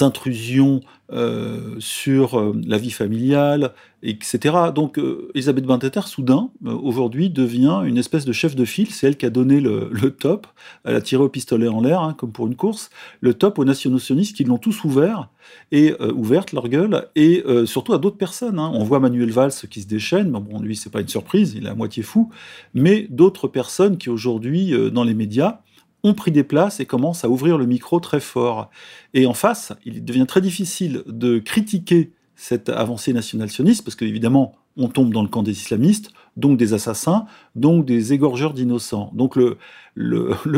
intrusions 0.00 0.80
euh, 1.12 1.74
sur 1.80 2.38
euh, 2.38 2.56
la 2.64 2.78
vie 2.78 2.92
familiale, 2.92 3.72
etc. 4.04 4.54
Donc 4.72 4.96
euh, 4.96 5.28
Elisabeth 5.34 5.64
Banteter, 5.64 6.02
soudain, 6.06 6.50
aujourd'hui, 6.64 7.30
devient 7.30 7.82
une 7.84 7.98
espèce 7.98 8.24
de 8.24 8.32
chef 8.32 8.54
de 8.54 8.64
file. 8.64 8.92
C'est 8.92 9.08
elle 9.08 9.16
qui 9.16 9.26
a 9.26 9.30
donné 9.30 9.60
le, 9.60 9.90
top. 10.10 10.46
Elle 10.84 10.94
a 10.94 11.00
tiré 11.00 11.20
au 11.24 11.28
pistolet 11.28 11.66
en 11.66 11.80
l'air, 11.80 12.00
hein, 12.00 12.14
comme 12.16 12.30
pour 12.30 12.46
une 12.46 12.54
course, 12.54 12.90
le 13.20 13.34
top 13.34 13.58
aux 13.58 13.64
nationaux-sionistes 13.64 14.36
qui 14.36 14.44
l'ont 14.44 14.58
tous 14.58 14.84
ouvert, 14.84 15.28
et 15.72 15.94
ouverte 16.14 16.52
leur 16.52 16.68
gueule, 16.68 17.08
et 17.16 17.44
surtout 17.64 17.92
à 17.92 17.98
d'autres 17.98 18.18
personnes. 18.18 18.58
Hein. 18.58 18.70
On 18.72 18.84
voit 18.84 19.00
Manuel 19.00 19.30
Valls 19.30 19.52
qui 19.68 19.82
se 19.82 19.88
déchaîne, 19.88 20.30
bon, 20.30 20.60
lui, 20.60 20.76
c'est 20.76 20.90
pas 20.90 21.00
une 21.00 21.08
surprise, 21.08 21.54
il 21.56 21.66
est 21.66 21.70
à 21.70 21.74
moitié 21.74 22.02
fou, 22.02 22.30
mais 22.74 23.06
d'autres 23.10 23.48
personnes 23.48 23.98
qui 23.98 24.10
aujourd'hui, 24.10 24.72
dans 24.92 25.04
les 25.04 25.14
médias, 25.14 25.60
ont 26.02 26.14
pris 26.14 26.30
des 26.30 26.44
places 26.44 26.80
et 26.80 26.86
commencent 26.86 27.24
à 27.24 27.28
ouvrir 27.28 27.58
le 27.58 27.66
micro 27.66 28.00
très 28.00 28.20
fort. 28.20 28.70
Et 29.14 29.26
en 29.26 29.34
face, 29.34 29.72
il 29.84 30.04
devient 30.04 30.26
très 30.26 30.40
difficile 30.40 31.02
de 31.06 31.38
critiquer 31.38 32.12
cette 32.34 32.70
avancée 32.70 33.12
nationale 33.12 33.50
sioniste, 33.50 33.84
parce 33.84 33.96
qu'évidemment, 33.96 34.54
on 34.76 34.88
tombe 34.88 35.12
dans 35.12 35.22
le 35.22 35.28
camp 35.28 35.42
des 35.42 35.52
islamistes, 35.52 36.10
donc 36.36 36.56
des 36.56 36.72
assassins, 36.72 37.26
donc 37.54 37.84
des 37.84 38.12
égorgeurs 38.12 38.54
d'innocents. 38.54 39.10
Donc 39.14 39.36
le, 39.36 39.58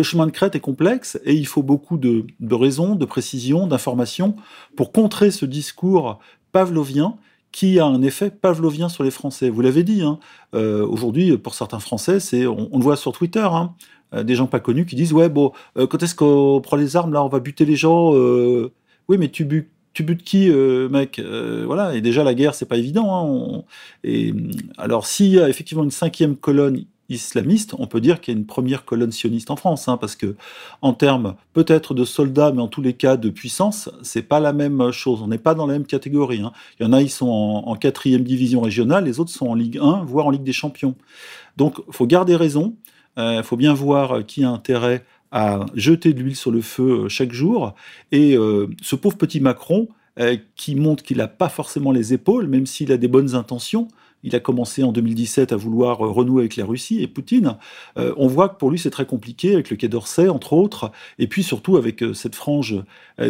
chemin 0.02 0.26
de 0.26 0.30
crête 0.30 0.54
est 0.54 0.60
complexe 0.60 1.18
et 1.24 1.34
il 1.34 1.46
faut 1.46 1.62
beaucoup 1.62 1.96
de, 1.96 2.24
raisons, 2.50 2.94
de 2.94 3.04
précisions, 3.04 3.66
d'informations 3.66 4.36
pour 4.76 4.92
contrer 4.92 5.30
ce 5.30 5.44
discours 5.44 6.20
pavlovien 6.52 7.16
qui 7.50 7.78
a 7.78 7.84
un 7.84 8.00
effet 8.00 8.30
pavlovien 8.30 8.88
sur 8.88 9.04
les 9.04 9.10
Français. 9.10 9.50
Vous 9.50 9.60
l'avez 9.60 9.82
dit, 9.82 10.02
hein, 10.02 10.18
euh, 10.54 10.86
aujourd'hui, 10.86 11.36
pour 11.36 11.54
certains 11.54 11.80
Français, 11.80 12.46
on, 12.46 12.78
le 12.78 12.82
voit 12.82 12.96
sur 12.96 13.12
Twitter, 13.12 13.46
hein, 13.46 13.74
des 14.12 14.34
gens 14.34 14.46
pas 14.46 14.60
connus 14.60 14.86
qui 14.86 14.96
disent 14.96 15.12
ouais 15.12 15.28
bon 15.28 15.52
euh, 15.76 15.86
quand 15.86 16.02
est-ce 16.02 16.14
qu'on 16.14 16.60
prend 16.62 16.76
les 16.76 16.96
armes 16.96 17.12
là 17.12 17.24
on 17.24 17.28
va 17.28 17.40
buter 17.40 17.64
les 17.64 17.76
gens 17.76 18.14
euh, 18.14 18.72
oui 19.08 19.18
mais 19.18 19.28
tu 19.28 19.44
butes 19.44 19.68
tu 19.94 20.06
qui, 20.16 20.48
mec 20.48 21.20
Voilà. 21.66 21.94
Et 21.94 22.00
déjà, 22.00 22.24
la 22.24 22.32
guerre, 22.32 22.54
c'est 22.54 22.64
pas 22.64 22.78
évident. 22.78 23.12
Hein, 23.12 23.62
et 24.04 24.32
alors, 24.78 25.04
s'il 25.06 25.26
y 25.26 25.38
a 25.38 25.50
effectivement 25.50 25.84
une 25.84 25.90
cinquième 25.90 26.34
colonne 26.34 26.86
islamiste, 27.12 27.74
on 27.78 27.86
peut 27.86 28.00
dire 28.00 28.20
qu'il 28.20 28.34
y 28.34 28.36
a 28.36 28.38
une 28.38 28.46
première 28.46 28.84
colonne 28.84 29.12
sioniste 29.12 29.50
en 29.50 29.56
France, 29.56 29.88
hein, 29.88 29.96
parce 29.96 30.16
que 30.16 30.34
en 30.80 30.92
termes 30.94 31.34
peut-être 31.52 31.94
de 31.94 32.04
soldats, 32.04 32.52
mais 32.52 32.62
en 32.62 32.68
tous 32.68 32.82
les 32.82 32.94
cas 32.94 33.16
de 33.16 33.30
puissance, 33.30 33.90
c'est 34.02 34.22
pas 34.22 34.40
la 34.40 34.52
même 34.52 34.90
chose. 34.90 35.22
On 35.22 35.28
n'est 35.28 35.38
pas 35.38 35.54
dans 35.54 35.66
la 35.66 35.74
même 35.74 35.86
catégorie. 35.86 36.40
Hein. 36.40 36.52
Il 36.78 36.84
y 36.84 36.88
en 36.88 36.92
a, 36.92 37.02
ils 37.02 37.10
sont 37.10 37.28
en 37.28 37.76
quatrième 37.76 38.22
division 38.22 38.60
régionale, 38.60 39.04
les 39.04 39.20
autres 39.20 39.30
sont 39.30 39.46
en 39.46 39.54
Ligue 39.54 39.78
1, 39.78 40.04
voire 40.04 40.26
en 40.26 40.30
Ligue 40.30 40.44
des 40.44 40.52
Champions. 40.52 40.94
Donc, 41.56 41.80
faut 41.90 42.06
garder 42.06 42.36
raison. 42.36 42.74
Il 43.16 43.20
euh, 43.20 43.42
faut 43.42 43.56
bien 43.56 43.74
voir 43.74 44.24
qui 44.24 44.44
a 44.44 44.50
intérêt 44.50 45.04
à 45.30 45.66
jeter 45.74 46.12
de 46.12 46.20
l'huile 46.20 46.36
sur 46.36 46.50
le 46.50 46.60
feu 46.60 47.04
euh, 47.04 47.08
chaque 47.08 47.32
jour. 47.32 47.74
Et 48.10 48.36
euh, 48.36 48.68
ce 48.82 48.96
pauvre 48.96 49.16
petit 49.16 49.40
Macron, 49.40 49.88
qui 50.56 50.74
montre 50.74 51.02
qu'il 51.02 51.16
n'a 51.16 51.26
pas 51.26 51.48
forcément 51.48 51.90
les 51.90 52.12
épaules, 52.12 52.46
même 52.46 52.66
s'il 52.66 52.92
a 52.92 52.98
des 52.98 53.08
bonnes 53.08 53.34
intentions, 53.34 53.88
il 54.22 54.36
a 54.36 54.40
commencé 54.40 54.84
en 54.84 54.92
2017 54.92 55.52
à 55.52 55.56
vouloir 55.56 56.00
renouer 56.00 56.42
avec 56.42 56.56
la 56.56 56.66
Russie 56.66 57.02
et 57.02 57.06
Poutine. 57.06 57.56
on 57.96 58.26
voit 58.26 58.50
que 58.50 58.58
pour 58.58 58.70
lui 58.70 58.78
c'est 58.78 58.90
très 58.90 59.06
compliqué 59.06 59.54
avec 59.54 59.70
le 59.70 59.76
Quai 59.76 59.88
d'Orsay 59.88 60.28
entre 60.28 60.52
autres, 60.52 60.92
et 61.18 61.26
puis 61.28 61.42
surtout 61.42 61.78
avec 61.78 62.04
cette 62.12 62.34
frange 62.34 62.76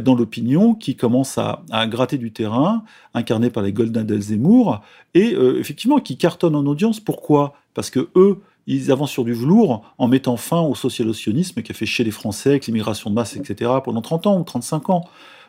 dans 0.01 0.17
l'opinion 0.17 0.75
qui 0.75 0.97
commence 0.97 1.39
à, 1.39 1.63
gratter 1.87 2.19
du 2.19 2.33
terrain, 2.33 2.83
incarnée 3.15 3.51
par 3.51 3.63
les 3.63 3.73
Golden 3.73 4.21
Zemmour, 4.21 4.81
et 5.15 5.37
effectivement 5.37 6.01
qui 6.01 6.17
cartonne 6.17 6.57
en 6.57 6.67
audience. 6.67 6.99
Pourquoi? 6.99 7.55
Parce 7.75 7.91
que 7.91 8.09
eux 8.17 8.41
ils 8.67 8.91
avancent 8.93 9.11
sur 9.11 9.25
du 9.25 9.33
velours 9.33 9.83
en 9.99 10.09
mettant 10.09 10.37
fin 10.37 10.61
au 10.61 10.75
socialo-sionisme 10.75 11.63
qui 11.63 11.73
a 11.73 11.75
fait 11.75 11.87
chier 11.87 12.05
les 12.05 12.11
Français 12.11 12.51
avec 12.51 12.67
l'immigration 12.67 13.11
de 13.11 13.15
masse, 13.15 13.37
etc., 13.37 13.71
pendant 13.85 14.03
30 14.03 14.27
ans 14.27 14.39
ou 14.39 14.45
35 14.45 14.91
ans. 14.91 15.05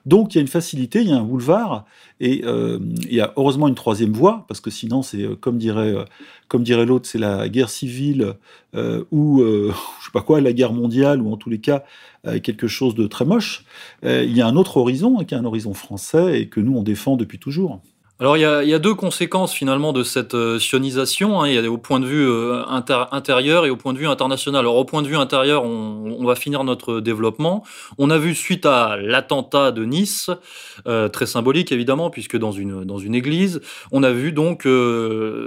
Donc 0.05 0.33
il 0.33 0.37
y 0.37 0.39
a 0.39 0.41
une 0.41 0.47
facilité, 0.47 1.01
il 1.01 1.09
y 1.09 1.13
a 1.13 1.17
un 1.17 1.23
boulevard, 1.23 1.85
et 2.19 2.41
euh, 2.43 2.77
il 3.03 3.13
y 3.13 3.21
a 3.21 3.31
heureusement 3.37 3.69
une 3.69 3.75
troisième 3.75 4.11
voie, 4.11 4.43
parce 4.49 4.59
que 4.59 4.69
sinon 4.69 5.01
c'est 5.01 5.21
euh, 5.21 5.35
comme 5.35 5.57
dirait 5.57 5.93
euh, 5.93 6.03
comme 6.49 6.63
dirait 6.63 6.85
l'autre, 6.85 7.07
c'est 7.07 7.17
la 7.17 7.47
guerre 7.47 7.69
civile 7.69 8.33
ou 9.11 9.41
je 9.43 10.05
sais 10.05 10.11
pas 10.11 10.21
quoi, 10.21 10.41
la 10.41 10.51
guerre 10.51 10.73
mondiale, 10.73 11.21
ou 11.21 11.31
en 11.31 11.37
tous 11.37 11.49
les 11.49 11.59
cas 11.59 11.83
quelque 12.43 12.67
chose 12.67 12.95
de 12.95 13.07
très 13.07 13.25
moche. 13.25 13.65
il 14.03 14.35
y 14.35 14.41
a 14.41 14.47
un 14.47 14.55
autre 14.55 14.77
horizon, 14.77 15.19
hein, 15.19 15.25
qui 15.25 15.33
est 15.33 15.37
un 15.37 15.45
horizon 15.45 15.73
français 15.73 16.41
et 16.41 16.47
que 16.47 16.59
nous 16.59 16.77
on 16.77 16.83
défend 16.83 17.15
depuis 17.15 17.39
toujours. 17.39 17.81
Alors 18.19 18.37
il 18.37 18.41
y, 18.41 18.45
a, 18.45 18.79
deux 18.79 18.93
conséquences 18.93 19.53
finalement 19.53 19.91
de 19.91 20.03
cette 20.03 20.35
euh, 20.35 20.59
sionisation. 20.59 21.41
Hein. 21.41 21.47
Il 21.47 21.55
y 21.55 21.57
a 21.57 21.69
au 21.69 21.79
point 21.79 21.99
de 21.99 22.05
vue 22.05 22.29
euh, 22.29 22.63
intérieur 23.11 23.65
et 23.65 23.71
au 23.71 23.75
point 23.75 23.91
de 23.91 23.97
vue 23.97 24.05
international. 24.05 24.59
Alors 24.59 24.75
au 24.75 24.85
point 24.85 25.01
de 25.01 25.07
vue 25.07 25.17
intérieur, 25.17 25.65
on, 25.65 26.23
va 26.23 26.35
finir 26.35 26.63
notre 26.63 26.99
développement. 26.99 27.63
On 27.97 28.11
a 28.11 28.19
vu 28.19 28.35
suite 28.35 28.67
à 28.67 28.97
l'attentat 28.97 29.71
de 29.71 29.83
Nice, 29.83 30.29
euh, 30.87 31.09
très 31.09 31.25
symbolique 31.25 31.71
évidemment 31.71 32.11
puisque 32.11 32.37
dans 32.37 32.51
une 32.51 32.85
dans 32.85 32.99
une 32.99 33.15
église, 33.15 33.61
on 33.91 34.03
a 34.03 34.11
vu 34.11 34.31
donc 34.31 34.67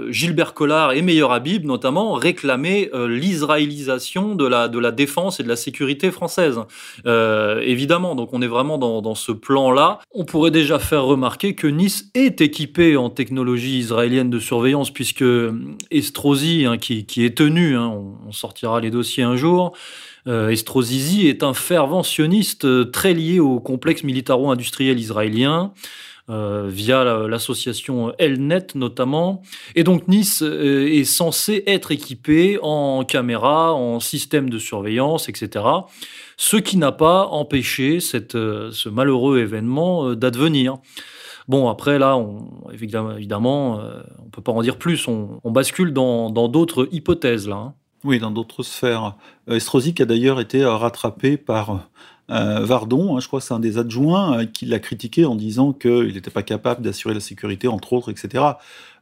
Gilbert 0.09 0.53
Collard 0.53 0.91
et 0.91 1.01
Meilleur 1.01 1.31
Habib 1.31 1.65
notamment 1.65 2.13
réclamer 2.13 2.91
l'israélisation 3.07 4.35
de 4.35 4.45
la 4.45 4.67
de 4.67 4.77
la 4.77 4.91
défense 4.91 5.39
et 5.39 5.43
de 5.43 5.47
la 5.47 5.55
sécurité 5.55 6.11
française. 6.11 6.59
évidemment, 7.05 8.13
donc 8.13 8.33
on 8.33 8.41
est 8.41 8.47
vraiment 8.47 8.77
dans, 8.77 9.01
dans 9.01 9.15
ce 9.15 9.31
plan-là. 9.31 9.99
On 10.13 10.25
pourrait 10.25 10.51
déjà 10.51 10.79
faire 10.79 11.05
remarquer 11.05 11.55
que 11.55 11.65
Nice 11.65 12.11
est 12.13 12.41
en 12.97 13.09
technologie 13.09 13.79
israélienne 13.79 14.29
de 14.29 14.39
surveillance, 14.39 14.91
puisque 14.91 15.25
Estrosi, 15.91 16.65
hein, 16.65 16.77
qui, 16.77 17.05
est 17.17 17.37
tenu, 17.37 17.75
hein, 17.75 17.93
on, 18.25 18.31
sortira 18.31 18.79
les 18.79 18.91
dossiers 18.91 19.23
un 19.23 19.35
jour, 19.35 19.75
euh, 20.27 20.49
Estrozizi 20.49 21.27
est 21.27 21.43
un 21.43 21.53
fervent 21.53 22.03
sioniste 22.03 22.65
euh, 22.65 22.85
très 22.85 23.13
lié 23.13 23.39
au 23.39 23.59
complexe 23.59 24.03
militaro-industriel 24.03 24.99
israélien. 24.99 25.73
Euh, 26.29 26.67
via 26.67 27.05
l'association 27.05 28.13
Elnet 28.17 28.67
notamment. 28.75 29.43
Et 29.75 29.85
donc 29.85 30.09
Nice 30.09 30.41
est 30.41 31.05
censé 31.05 31.63
être 31.67 31.93
équipé 31.93 32.59
en 32.61 33.05
caméras, 33.05 33.73
en 33.73 34.01
système 34.01 34.49
de 34.49 34.59
surveillance, 34.59 35.29
etc. 35.29 35.63
Ce 36.35 36.57
qui 36.57 36.75
n'a 36.75 36.91
pas 36.91 37.27
empêché 37.27 38.01
ce 38.01 38.89
malheureux 38.89 39.39
événement 39.39 40.15
d'advenir. 40.15 40.79
Bon, 41.47 41.69
après, 41.69 41.97
là, 41.97 42.17
on, 42.17 42.49
évidemment, 42.73 43.79
euh, 43.79 44.01
on 44.25 44.29
peut 44.29 44.41
pas 44.41 44.51
en 44.51 44.61
dire 44.61 44.77
plus. 44.77 45.07
On, 45.07 45.39
bascule 45.45 45.93
dans 45.93 46.29
d'autres 46.29 46.89
hypothèses, 46.91 47.47
là. 47.47 47.55
Hein. 47.55 47.73
Oui, 48.03 48.19
dans 48.19 48.31
d'autres 48.31 48.63
sphères. 48.63 49.15
Euh, 49.49 49.55
Estrosi 49.55 49.95
a 49.99 50.05
d'ailleurs 50.05 50.41
été 50.41 50.63
euh, 50.63 50.75
rattrapé 50.75 51.37
par 51.37 51.89
Vardon, 52.29 53.15
hein, 53.15 53.21
je 53.21 53.27
crois 53.27 53.39
c'est 53.39 53.53
un 53.53 53.59
des 53.61 53.77
adjoints, 53.77 54.45
qui 54.47 54.65
l'a 54.65 54.79
critiqué 54.79 55.23
en 55.23 55.33
disant 55.33 55.71
qu'il 55.71 56.13
n'était 56.13 56.29
pas 56.29 56.43
capable 56.43 56.81
d'assurer 56.81 57.13
la 57.13 57.21
sécurité, 57.21 57.69
entre 57.69 57.93
autres, 57.93 58.11
etc. 58.11 58.43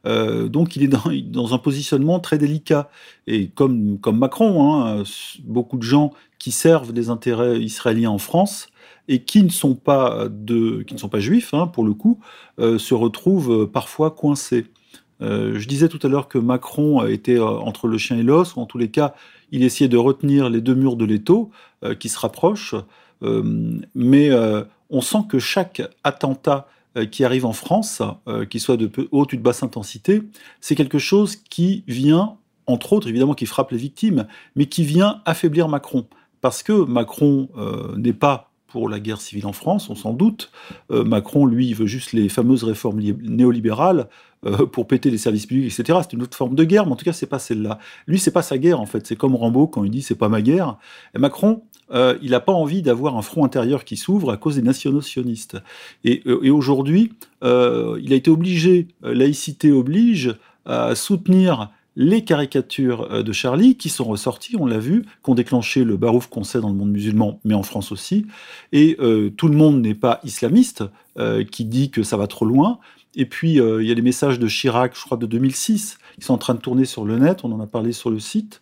donc 0.04 0.76
il 0.76 0.84
est 0.84 1.22
dans, 1.26 1.52
un 1.52 1.58
positionnement 1.58 2.20
très 2.20 2.38
délicat. 2.38 2.88
Et 3.26 3.48
comme, 3.48 3.98
Macron, 4.12 4.86
hein, 4.86 5.02
beaucoup 5.42 5.76
de 5.76 5.82
gens 5.82 6.12
qui 6.38 6.52
servent 6.52 6.92
des 6.92 7.10
intérêts 7.10 7.58
israéliens 7.58 8.10
en 8.10 8.18
France 8.18 8.68
et 9.08 9.22
qui 9.22 9.42
ne 9.42 9.48
sont 9.48 9.74
pas, 9.74 10.28
de, 10.28 10.82
qui 10.82 10.94
ne 10.94 10.98
sont 10.98 11.08
pas 11.08 11.20
juifs, 11.20 11.54
hein, 11.54 11.66
pour 11.66 11.84
le 11.84 11.94
coup, 11.94 12.18
euh, 12.58 12.78
se 12.78 12.94
retrouvent 12.94 13.62
euh, 13.62 13.66
parfois 13.66 14.10
coincés. 14.10 14.66
Euh, 15.22 15.58
je 15.58 15.68
disais 15.68 15.88
tout 15.88 16.00
à 16.02 16.08
l'heure 16.08 16.28
que 16.28 16.38
Macron 16.38 17.06
était 17.06 17.38
entre 17.38 17.88
le 17.88 17.98
chien 17.98 18.18
et 18.18 18.22
l'os, 18.22 18.56
ou 18.56 18.60
en 18.60 18.66
tous 18.66 18.78
les 18.78 18.90
cas, 18.90 19.14
il 19.52 19.62
essayait 19.62 19.88
de 19.88 19.96
retenir 19.96 20.50
les 20.50 20.60
deux 20.60 20.74
murs 20.74 20.96
de 20.96 21.04
l'étau 21.04 21.50
qui 22.00 22.08
se 22.08 22.18
rapprochent, 22.18 22.74
mais 23.22 24.30
on 24.90 25.00
sent 25.00 25.20
que 25.28 25.38
chaque 25.38 25.82
attentat 26.02 26.66
qui 27.12 27.24
arrive 27.24 27.46
en 27.46 27.52
France, 27.52 28.02
qu'il 28.50 28.60
soit 28.60 28.76
de 28.76 28.90
haute 29.12 29.32
ou 29.32 29.36
de 29.36 29.40
basse 29.40 29.62
intensité, 29.62 30.22
c'est 30.60 30.74
quelque 30.74 30.98
chose 30.98 31.36
qui 31.36 31.84
vient, 31.86 32.36
entre 32.66 32.92
autres, 32.92 33.08
évidemment, 33.08 33.34
qui 33.34 33.46
frappe 33.46 33.70
les 33.70 33.78
victimes, 33.78 34.26
mais 34.56 34.66
qui 34.66 34.82
vient 34.82 35.22
affaiblir 35.24 35.68
Macron. 35.68 36.08
Parce 36.40 36.64
que 36.64 36.72
Macron 36.72 37.48
n'est 37.96 38.12
pas 38.12 38.50
pour 38.76 38.90
la 38.90 39.00
guerre 39.00 39.22
civile 39.22 39.46
en 39.46 39.54
France, 39.54 39.88
on 39.88 39.94
s'en 39.94 40.12
doute. 40.12 40.50
Euh, 40.90 41.02
Macron, 41.02 41.46
lui, 41.46 41.72
veut 41.72 41.86
juste 41.86 42.12
les 42.12 42.28
fameuses 42.28 42.62
réformes 42.62 43.00
néolibérales 43.00 44.06
euh, 44.44 44.66
pour 44.66 44.86
péter 44.86 45.08
les 45.08 45.16
services 45.16 45.46
publics, 45.46 45.72
etc. 45.72 45.98
C'est 46.02 46.12
une 46.12 46.22
autre 46.22 46.36
forme 46.36 46.54
de 46.54 46.62
guerre, 46.62 46.84
mais 46.84 46.92
en 46.92 46.96
tout 46.96 47.06
cas, 47.06 47.14
c'est 47.14 47.24
pas 47.24 47.38
celle-là. 47.38 47.78
Lui, 48.06 48.18
c'est 48.18 48.32
pas 48.32 48.42
sa 48.42 48.58
guerre, 48.58 48.78
en 48.78 48.84
fait. 48.84 49.06
C'est 49.06 49.16
comme 49.16 49.34
Rambo 49.34 49.66
quand 49.66 49.82
il 49.82 49.90
dit 49.90 50.02
c'est 50.02 50.14
pas 50.14 50.28
ma 50.28 50.42
guerre. 50.42 50.76
Et 51.14 51.18
Macron, 51.18 51.62
euh, 51.90 52.18
il 52.20 52.32
n'a 52.32 52.40
pas 52.40 52.52
envie 52.52 52.82
d'avoir 52.82 53.16
un 53.16 53.22
front 53.22 53.46
intérieur 53.46 53.86
qui 53.86 53.96
s'ouvre 53.96 54.30
à 54.30 54.36
cause 54.36 54.56
des 54.56 54.62
nationaux 54.62 55.00
sionistes. 55.00 55.56
Et, 56.04 56.22
et 56.26 56.50
aujourd'hui, 56.50 57.14
il 57.42 58.12
a 58.12 58.14
été 58.14 58.30
obligé, 58.30 58.88
laïcité 59.00 59.72
oblige, 59.72 60.36
à 60.66 60.94
soutenir 60.94 61.70
les 61.96 62.22
caricatures 62.24 63.10
euh, 63.10 63.22
de 63.22 63.32
Charlie 63.32 63.76
qui 63.76 63.88
sont 63.88 64.04
ressorties, 64.04 64.56
on 64.58 64.66
l'a 64.66 64.78
vu, 64.78 65.02
qui 65.02 65.30
ont 65.30 65.34
déclenché 65.34 65.82
le 65.82 65.96
barouf 65.96 66.28
qu'on 66.28 66.44
sait 66.44 66.60
dans 66.60 66.68
le 66.68 66.74
monde 66.74 66.90
musulman, 66.90 67.40
mais 67.44 67.54
en 67.54 67.62
France 67.62 67.90
aussi. 67.90 68.26
Et 68.72 68.96
euh, 69.00 69.30
tout 69.30 69.48
le 69.48 69.56
monde 69.56 69.80
n'est 69.80 69.94
pas 69.94 70.20
islamiste, 70.22 70.84
euh, 71.18 71.42
qui 71.42 71.64
dit 71.64 71.90
que 71.90 72.02
ça 72.02 72.16
va 72.16 72.26
trop 72.26 72.44
loin. 72.44 72.78
Et 73.18 73.24
puis, 73.24 73.54
il 73.54 73.86
y 73.86 73.90
a 73.90 73.94
les 73.94 74.02
messages 74.02 74.38
de 74.38 74.46
Chirac, 74.46 74.94
je 74.94 75.02
crois, 75.02 75.16
de 75.16 75.24
2006, 75.24 75.96
qui 76.18 76.26
sont 76.26 76.34
en 76.34 76.38
train 76.38 76.52
de 76.52 76.60
tourner 76.60 76.84
sur 76.84 77.06
le 77.06 77.18
net, 77.18 77.44
on 77.44 77.52
en 77.52 77.60
a 77.60 77.66
parlé 77.66 77.92
sur 77.92 78.10
le 78.10 78.20
site, 78.20 78.60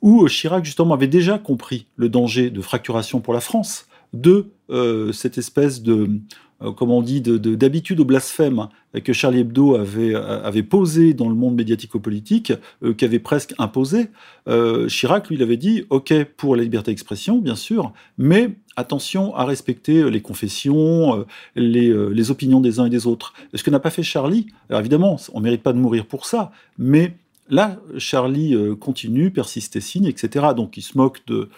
où 0.00 0.26
Chirac, 0.28 0.64
justement, 0.64 0.94
avait 0.94 1.08
déjà 1.08 1.38
compris 1.38 1.84
le 1.96 2.08
danger 2.08 2.48
de 2.48 2.62
fracturation 2.62 3.20
pour 3.20 3.34
la 3.34 3.40
France, 3.40 3.88
de 4.14 4.46
cette 5.12 5.36
espèce 5.36 5.82
de 5.82 6.08
euh, 6.62 6.72
comme 6.72 6.90
on 6.90 7.02
dit, 7.02 7.20
d'habitude 7.20 8.00
au 8.00 8.04
blasphème 8.04 8.68
que 9.04 9.12
Charlie 9.12 9.40
Hebdo 9.40 9.74
avait, 9.74 10.14
euh, 10.14 10.62
posé 10.62 11.14
dans 11.14 11.28
le 11.28 11.34
monde 11.34 11.54
médiatico-politique, 11.54 12.52
euh, 12.82 12.94
qui 12.94 13.04
avait 13.04 13.18
presque 13.18 13.54
imposé, 13.58 14.08
Chirac, 14.88 15.28
lui, 15.28 15.36
il 15.36 15.42
avait 15.42 15.56
dit, 15.56 15.84
OK 15.90 16.12
pour 16.36 16.56
la 16.56 16.62
liberté 16.62 16.90
d'expression, 16.90 17.38
bien 17.38 17.56
sûr, 17.56 17.92
mais 18.18 18.50
attention 18.76 19.34
à 19.34 19.44
respecter 19.44 20.10
les 20.10 20.20
confessions, 20.20 21.24
les, 21.54 22.30
opinions 22.30 22.60
des 22.60 22.80
uns 22.80 22.86
et 22.86 22.90
des 22.90 23.06
autres. 23.06 23.34
Ce 23.54 23.62
que 23.62 23.70
n'a 23.70 23.80
pas 23.80 23.90
fait 23.90 24.02
Charlie, 24.02 24.46
alors 24.68 24.80
évidemment, 24.80 25.16
on 25.32 25.38
ne 25.38 25.44
mérite 25.44 25.62
pas 25.62 25.72
de 25.72 25.78
mourir 25.78 26.06
pour 26.06 26.26
ça, 26.26 26.50
mais 26.78 27.14
là, 27.48 27.78
Charlie 27.98 28.56
continue, 28.80 29.30
persiste 29.30 29.76
et 29.76 29.80
signe, 29.80 30.06
etc. 30.06 30.46
Donc 30.56 30.76
il 30.76 30.82
se 30.82 30.96
moque 30.96 31.20
de 31.26 31.48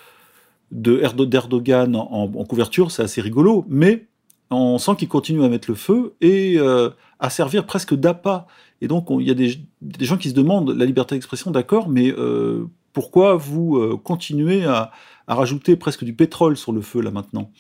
d'Erdogan 0.73 1.95
en 1.95 2.45
couverture, 2.45 2.91
c'est 2.91 3.03
assez 3.03 3.21
rigolo, 3.21 3.65
mais 3.69 4.07
on 4.51 4.79
sent 4.79 4.93
qu'il 4.99 5.09
continue 5.09 5.45
à 5.45 5.49
mettre 5.49 5.71
le 5.71 5.75
feu 5.75 6.15
et 6.21 6.55
euh, 6.59 6.91
à 7.19 7.31
servir 7.31 7.67
presque 7.67 7.95
d'appât. 7.95 8.47
Et 8.81 8.89
donc, 8.89 9.07
il 9.11 9.27
y 9.27 9.31
a 9.31 9.35
des, 9.35 9.59
gens 10.01 10.17
qui 10.17 10.29
se 10.29 10.35
demandent 10.35 10.71
la 10.71 10.85
liberté 10.85 11.15
d'expression, 11.15 11.51
d'accord, 11.51 11.89
mais 11.89 12.13
euh, 12.13 12.67
pourquoi 12.93 13.37
vous 13.37 13.77
euh, 13.77 13.99
continuez 14.03 14.65
à, 14.65 14.91
rajouter 15.27 15.77
presque 15.77 16.05
du 16.05 16.13
pétrole 16.13 16.55
sur 16.55 16.73
le 16.73 16.83
feu 16.83 17.01
là 17.01 17.11
maintenant? 17.11 17.51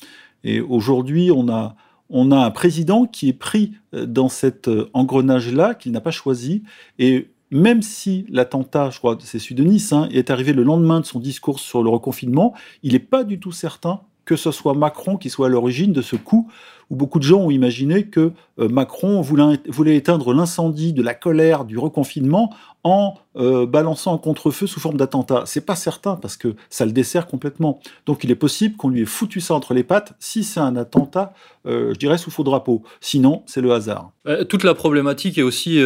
Et 0.42 0.60
aujourd'hui, 0.60 1.30
on 1.30 1.48
a, 1.48 1.76
un 2.10 2.50
président 2.50 3.06
qui 3.06 3.30
est 3.30 3.38
pris 3.38 3.72
dans 3.92 4.28
cet 4.28 4.68
engrenage-là, 4.92 5.74
qu'il 5.74 5.92
n'a 5.92 6.02
pas 6.02 6.10
choisi. 6.10 6.62
Et 6.98 7.30
même 7.50 7.80
si 7.80 8.26
l'attentat, 8.28 8.90
je 8.90 8.98
crois, 8.98 9.16
c'est 9.20 9.38
celui 9.38 9.54
de 9.54 9.64
Nice, 9.64 9.94
hein, 9.94 10.08
est 10.12 10.28
arrivé 10.28 10.52
le 10.52 10.62
lendemain 10.62 11.00
de 11.00 11.06
son 11.06 11.20
discours 11.20 11.58
sur 11.58 11.82
le 11.82 11.88
reconfinement, 11.88 12.52
il 12.82 12.92
n'est 12.92 12.98
pas 12.98 13.24
du 13.24 13.40
tout 13.40 13.52
certain 13.52 14.02
que 14.24 14.36
ce 14.36 14.50
soit 14.50 14.74
Macron 14.74 15.16
qui 15.16 15.30
soit 15.30 15.46
à 15.46 15.50
l'origine 15.50 15.92
de 15.92 16.02
ce 16.02 16.16
coup 16.16 16.50
beaucoup 16.94 17.18
de 17.18 17.24
gens 17.24 17.40
ont 17.40 17.50
imaginé 17.50 18.06
que 18.06 18.32
euh, 18.58 18.68
Macron 18.68 19.20
voulait, 19.20 19.96
éteindre 19.96 20.32
l'incendie 20.32 20.92
de 20.92 21.02
la 21.02 21.14
colère 21.14 21.64
du 21.64 21.78
reconfinement 21.78 22.54
en 22.84 23.14
euh, 23.36 23.66
balançant 23.66 24.14
un 24.14 24.18
contre-feu 24.18 24.66
sous 24.66 24.78
forme 24.78 24.98
d'attentat. 24.98 25.44
C'est 25.46 25.64
pas 25.64 25.74
certain 25.74 26.16
parce 26.16 26.36
que 26.36 26.54
ça 26.68 26.84
le 26.84 26.92
dessert 26.92 27.26
complètement. 27.26 27.80
Donc 28.06 28.22
il 28.24 28.30
est 28.30 28.36
possible 28.36 28.76
qu'on 28.76 28.90
lui 28.90 29.02
ait 29.02 29.06
foutu 29.06 29.40
ça 29.40 29.54
entre 29.54 29.72
les 29.72 29.82
pattes 29.82 30.12
si 30.20 30.44
c'est 30.44 30.60
un 30.60 30.76
attentat, 30.76 31.32
euh, 31.66 31.94
je 31.94 31.98
dirais 31.98 32.18
sous 32.18 32.30
faux 32.30 32.44
drapeau. 32.44 32.82
Sinon, 33.00 33.42
c'est 33.46 33.62
le 33.62 33.72
hasard. 33.72 34.10
toute 34.48 34.64
la 34.64 34.74
problématique 34.74 35.38
est 35.38 35.42
aussi 35.42 35.80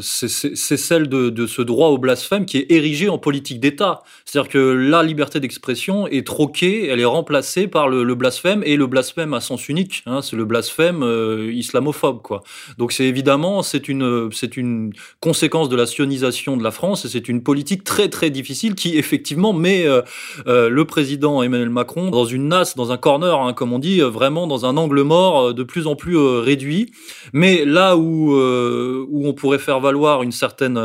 celle 0.00 1.08
de, 1.08 1.46
ce 1.46 1.62
droit 1.62 1.88
au 1.88 1.98
blasphème 1.98 2.46
qui 2.46 2.56
est 2.56 2.72
érigé 2.72 3.08
en 3.08 3.18
politique 3.18 3.60
d'État. 3.60 4.02
C'est-à-dire 4.24 4.50
que 4.50 4.58
la 4.58 5.02
liberté 5.02 5.40
d'expression 5.40 6.06
est 6.06 6.26
troquée, 6.26 6.88
elle 6.88 7.00
est 7.00 7.04
remplacée 7.04 7.68
par 7.68 7.88
le, 7.88 8.14
blasphème 8.14 8.62
et 8.64 8.76
le 8.76 8.86
blasphème 8.86 9.34
à 9.34 9.40
sens 9.40 9.68
unique. 9.68 10.02
Hein, 10.06 10.22
le 10.40 10.46
blasphème 10.46 11.02
euh, 11.02 11.52
islamophobe. 11.52 12.22
Quoi. 12.22 12.42
Donc 12.78 12.92
c'est 12.92 13.04
évidemment 13.04 13.62
c'est 13.62 13.88
une, 13.88 14.30
c'est 14.32 14.56
une 14.56 14.92
conséquence 15.20 15.68
de 15.68 15.76
la 15.76 15.86
sionisation 15.86 16.56
de 16.56 16.64
la 16.64 16.70
France 16.70 17.04
et 17.04 17.08
c'est 17.08 17.28
une 17.28 17.42
politique 17.42 17.84
très 17.84 18.08
très 18.08 18.30
difficile 18.30 18.74
qui 18.74 18.96
effectivement 18.96 19.52
met 19.52 19.86
euh, 19.86 20.02
euh, 20.46 20.68
le 20.68 20.84
président 20.86 21.42
Emmanuel 21.42 21.70
Macron 21.70 22.10
dans 22.10 22.24
une 22.24 22.48
nasse, 22.48 22.74
dans 22.74 22.90
un 22.90 22.96
corner, 22.96 23.38
hein, 23.38 23.52
comme 23.52 23.72
on 23.72 23.78
dit, 23.78 24.00
vraiment 24.00 24.46
dans 24.46 24.64
un 24.64 24.76
angle 24.76 25.02
mort 25.02 25.52
de 25.54 25.62
plus 25.62 25.86
en 25.86 25.94
plus 25.94 26.16
réduit. 26.16 26.90
Mais 27.32 27.64
là 27.64 27.96
où, 27.96 28.34
où 28.34 29.28
on 29.28 29.32
pourrait 29.34 29.58
faire 29.58 29.80
valoir 29.80 30.22
une 30.22 30.32
certaine, 30.32 30.78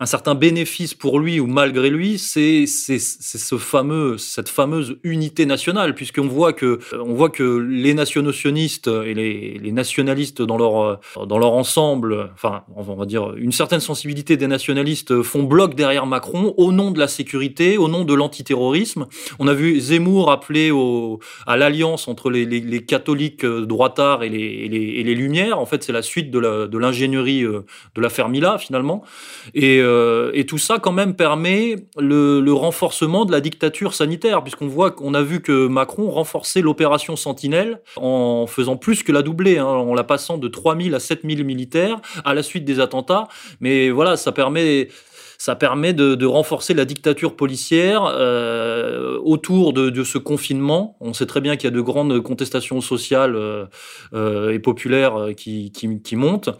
un 0.00 0.06
certain 0.06 0.34
bénéfice 0.34 0.94
pour 0.94 1.18
lui 1.18 1.40
ou 1.40 1.46
malgré 1.46 1.88
lui, 1.90 2.18
c'est, 2.18 2.66
c'est, 2.66 2.98
c'est 2.98 3.38
ce 3.38 3.56
fameux, 3.56 4.18
cette 4.18 4.48
fameuse 4.48 4.96
unité 5.02 5.46
nationale, 5.46 5.94
puisqu'on 5.94 6.28
voit 6.28 6.52
que, 6.52 6.78
on 6.92 7.14
voit 7.14 7.30
que 7.30 7.42
les 7.42 7.94
nationaux 7.94 8.32
sionistes 8.32 8.71
et 8.88 9.14
les, 9.14 9.72
nationalistes 9.72 10.42
dans 10.42 10.58
leur, 10.58 11.00
dans 11.26 11.38
leur 11.38 11.52
ensemble, 11.52 12.30
enfin, 12.34 12.64
on 12.76 12.82
va 12.82 13.06
dire 13.06 13.34
une 13.36 13.52
certaine 13.52 13.80
sensibilité 13.80 14.36
des 14.36 14.46
nationalistes 14.46 15.22
font 15.22 15.44
bloc 15.44 15.74
derrière 15.74 16.04
Macron 16.04 16.52
au 16.58 16.72
nom 16.72 16.90
de 16.90 16.98
la 16.98 17.08
sécurité, 17.08 17.78
au 17.78 17.88
nom 17.88 18.04
de 18.04 18.12
l'antiterrorisme. 18.12 19.06
On 19.38 19.48
a 19.48 19.54
vu 19.54 19.80
Zemmour 19.80 20.30
appeler 20.30 20.70
à 21.46 21.56
l'alliance 21.56 22.08
entre 22.08 22.30
les, 22.30 22.44
les, 22.44 22.60
les, 22.60 22.84
catholiques 22.84 23.46
droitards 23.46 24.22
et 24.22 24.28
les, 24.28 24.40
et 24.40 25.12
et 25.12 25.14
Lumières. 25.14 25.58
En 25.58 25.66
fait, 25.66 25.82
c'est 25.82 25.92
la 25.92 26.02
suite 26.02 26.30
de 26.30 26.78
l'ingénierie 26.78 27.44
euh, 27.44 27.64
de 27.94 28.00
la 28.00 28.08
Fermila, 28.08 28.58
finalement. 28.58 29.02
Et, 29.54 29.78
euh, 29.80 30.30
et 30.34 30.46
tout 30.46 30.58
ça, 30.58 30.78
quand 30.78 30.92
même, 30.92 31.14
permet 31.14 31.76
le, 31.98 32.40
le 32.40 32.52
renforcement 32.52 33.24
de 33.24 33.32
la 33.32 33.40
dictature 33.40 33.94
sanitaire, 33.94 34.42
puisqu'on 34.42 34.66
voit 34.66 34.90
qu'on 34.90 35.14
a 35.14 35.22
vu 35.22 35.40
que 35.40 35.66
Macron 35.66 36.10
renforçait 36.10 36.62
l'opération 36.62 37.16
Sentinelle 37.16 37.80
en 37.96 38.46
faisant 38.46 38.61
plus 38.80 39.02
que 39.02 39.12
la 39.12 39.22
doublée, 39.22 39.58
hein, 39.58 39.66
en 39.66 39.94
la 39.94 40.04
passant 40.04 40.38
de 40.38 40.48
3000 40.48 40.94
à 40.94 41.00
7000 41.00 41.44
militaires 41.44 42.00
à 42.24 42.34
la 42.34 42.42
suite 42.42 42.64
des 42.64 42.80
attentats. 42.80 43.28
Mais 43.60 43.90
voilà, 43.90 44.16
ça 44.16 44.32
permet 44.32 44.88
ça 45.42 45.56
permet 45.56 45.92
de, 45.92 46.24
renforcer 46.24 46.72
la 46.72 46.84
dictature 46.84 47.34
policière 47.34 48.04
euh, 48.04 49.18
autour 49.24 49.72
de, 49.72 50.04
ce 50.04 50.16
confinement. 50.16 50.96
On 51.00 51.12
sait 51.14 51.26
très 51.26 51.40
bien 51.40 51.56
qu'il 51.56 51.64
y 51.64 51.72
a 51.72 51.74
de 51.74 51.80
grandes 51.80 52.20
contestations 52.20 52.80
sociales 52.80 53.34
euh, 53.34 53.66
euh, 54.14 54.52
et 54.52 54.60
populaires 54.60 55.30
qui, 55.36 55.72
montent. 56.12 56.50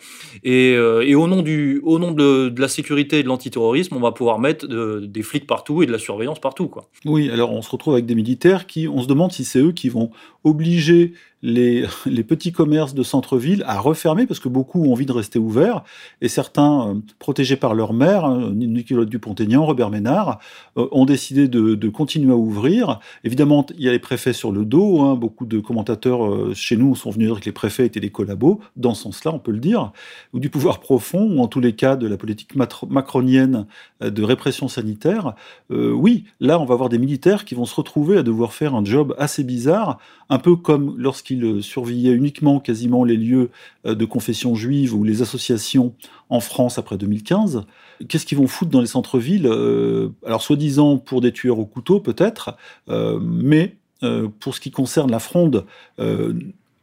Et, 0.43 0.73
et, 0.73 1.15
au 1.15 1.29
nom, 1.29 1.43
du, 1.43 1.81
au 1.85 2.01
nom 2.01 2.11
de, 2.11 2.49
de 2.49 2.61
la 2.61 2.67
sécurité 2.67 3.21
et 3.21 3.23
de 3.23 3.29
l'antiterrorisme, 3.29 3.95
on 3.95 4.01
va 4.01 4.11
pouvoir 4.11 4.41
mettre 4.41 4.67
des 4.67 5.23
flics 5.23 5.47
partout 5.47 5.85
et 5.85 5.87
de 5.87 5.93
la 5.93 5.99
surveillance 5.99 6.41
partout. 6.41 6.67
Quoi. 6.67 6.89
Oui, 7.05 7.31
alors 7.31 7.53
on 7.53 7.63
se 7.63 7.71
retrouve 7.71 7.95
avec 7.95 8.07
des 8.07 8.17
militaires 8.17 8.67
qui, 8.67 8.89
on 8.89 9.01
se 9.01 9.07
demande 9.07 9.31
si 9.31 9.45
c'est 9.45 9.61
eux 9.61 9.71
qui 9.71 9.91
vont 9.91 10.11
obliger 10.43 11.13
les, 12.07 12.23
petits 12.23 12.53
commerces 12.53 12.95
de 12.95 13.03
centre-ville 13.03 13.65
à 13.67 13.81
refermer 13.81 14.27
parce 14.27 14.39
que 14.39 14.49
beaucoup 14.49 14.85
ont 14.85 14.93
envie 14.93 15.07
de 15.07 15.13
rester 15.13 15.41
ouverts 15.41 15.83
et 16.21 16.29
certains, 16.29 16.89
euh, 16.89 16.95
protégés 17.19 17.57
par 17.57 17.75
leur 17.75 17.93
mère, 17.93 18.25
hein, 18.25 18.53
Nicolas 18.55 19.05
Dupont-Aignan, 19.05 19.67
Robert 19.67 19.91
Ménard, 19.91 20.39
euh, 20.77 20.87
ont 20.93 21.05
décidé 21.05 21.49
de, 21.49 21.89
continuer 21.89 22.33
à 22.33 22.37
ouvrir. 22.37 23.01
Évidemment, 23.25 23.67
il 23.77 23.85
y 23.85 23.89
a 23.89 23.93
les 23.93 23.99
préfets 23.99 24.33
sur 24.33 24.53
le 24.53 24.65
dos. 24.65 25.01
Hein, 25.01 25.17
beaucoup 25.17 25.45
de 25.45 25.59
commentateurs 25.59 26.25
euh, 26.25 26.55
chez 26.55 26.77
nous 26.77 26.95
sont 26.95 27.11
venus 27.11 27.29
dire 27.29 27.41
que 27.41 27.45
les 27.45 27.53
préfets 27.53 27.87
étaient 27.87 28.01
des 28.01 28.11
collabos, 28.11 28.61
dans 28.77 28.95
ce 28.95 29.03
sens-là, 29.03 29.33
on 29.35 29.39
peut 29.41 29.51
le 29.51 29.59
dire, 29.59 29.93
ou 30.33 30.39
du 30.39 30.49
pouvoir 30.49 30.79
profond, 30.79 31.29
ou 31.37 31.41
en 31.41 31.49
tous 31.49 31.61
les 31.61 31.75
cas 31.75 31.97
de 31.97 32.07
la 32.07 32.17
politique 32.17 32.55
macronienne 32.89 33.67
de 34.01 34.23
répression 34.23 34.69
sanitaire. 34.69 35.35
Oui, 35.71 36.25
là, 36.41 36.59
on 36.59 36.65
va 36.65 36.75
avoir 36.75 36.89
des 36.89 36.99
militaires 36.99 37.45
qui 37.45 37.55
vont 37.55 37.65
se 37.65 37.75
retrouver 37.75 38.19
à 38.19 38.23
devoir 38.23 38.53
faire 38.53 38.75
un 38.75 38.85
job 38.85 39.15
assez 39.19 39.45
bizarre, 39.45 39.99
un 40.29 40.39
peu 40.39 40.57
comme 40.57 40.95
lorsqu'ils 40.97 41.32
surveillaient 41.63 42.13
uniquement 42.13 42.61
quasiment 42.61 43.05
les 43.05 43.17
lieux 43.17 43.51
de 43.85 44.05
confession 44.05 44.55
juive 44.55 44.95
ou 44.95 45.05
les 45.05 45.23
associations 45.23 45.95
en 46.29 46.41
France 46.41 46.79
après 46.79 46.97
2015. 46.97 47.67
Qu'est-ce 48.09 48.27
qu'ils 48.27 48.39
vont 48.39 48.47
foutre 48.47 48.71
dans 48.71 48.81
les 48.81 48.87
centres-villes 48.87 49.47
euh, 49.47 50.09
Alors, 50.27 50.43
soi-disant 50.43 50.99
pour 50.99 51.21
des 51.21 51.33
tueurs 51.33 51.59
au 51.59 51.67
couteau, 51.67 52.01
peut-être, 52.01 52.57
euh, 52.89 53.21
mais 53.21 53.77
euh, 54.03 54.29
pour 54.41 54.55
ce 54.55 54.61
qui 54.61 54.71
concerne 54.71 55.11
la 55.11 55.19
fronde 55.19 55.67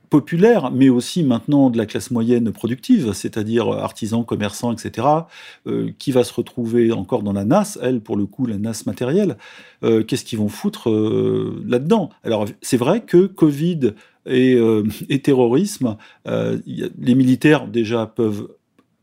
populaire, 0.09 0.71
mais 0.71 0.89
aussi 0.89 1.23
maintenant 1.23 1.69
de 1.69 1.77
la 1.77 1.85
classe 1.85 2.12
moyenne 2.12 2.51
productive, 2.51 3.13
c'est-à-dire 3.13 3.69
artisans, 3.69 4.25
commerçants, 4.25 4.73
etc., 4.73 5.07
euh, 5.67 5.91
qui 5.99 6.12
va 6.12 6.23
se 6.23 6.33
retrouver 6.33 6.91
encore 6.91 7.23
dans 7.23 7.33
la 7.33 7.45
NAS, 7.45 7.77
elle, 7.81 8.01
pour 8.01 8.17
le 8.17 8.25
coup, 8.25 8.45
la 8.45 8.57
NAS 8.57 8.83
matérielle, 8.85 9.38
euh, 9.83 10.03
qu'est-ce 10.03 10.25
qu'ils 10.25 10.39
vont 10.39 10.49
foutre 10.49 10.89
euh, 10.89 11.63
là-dedans? 11.65 12.09
Alors, 12.23 12.45
c'est 12.62 12.77
vrai 12.77 13.01
que 13.01 13.27
Covid 13.27 13.93
et, 14.25 14.58
et 15.10 15.19
terrorisme, 15.21 15.97
les 16.25 17.15
militaires, 17.15 17.67
déjà, 17.67 18.05
peuvent 18.05 18.47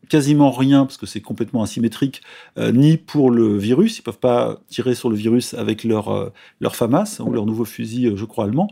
quasiment 0.09 0.51
rien, 0.51 0.85
parce 0.87 0.97
que 0.97 1.07
c'est 1.07 1.21
complètement 1.21 1.63
asymétrique, 1.63 2.23
euh, 2.59 2.73
ni 2.73 2.97
pour 2.97 3.31
le 3.31 3.57
virus. 3.57 3.99
Ils 3.99 4.03
peuvent 4.03 4.19
pas 4.19 4.61
tirer 4.69 4.95
sur 4.95 5.11
le 5.11 5.17
virus 5.17 5.55
avec 5.55 5.85
leur, 5.85 6.09
euh, 6.09 6.31
FAMAS 6.71 7.21
ou 7.21 7.33
leur 7.33 7.47
nouveau 7.47 7.65
fusil, 7.65 8.13
je 8.15 8.25
crois, 8.25 8.45
allemand. 8.45 8.69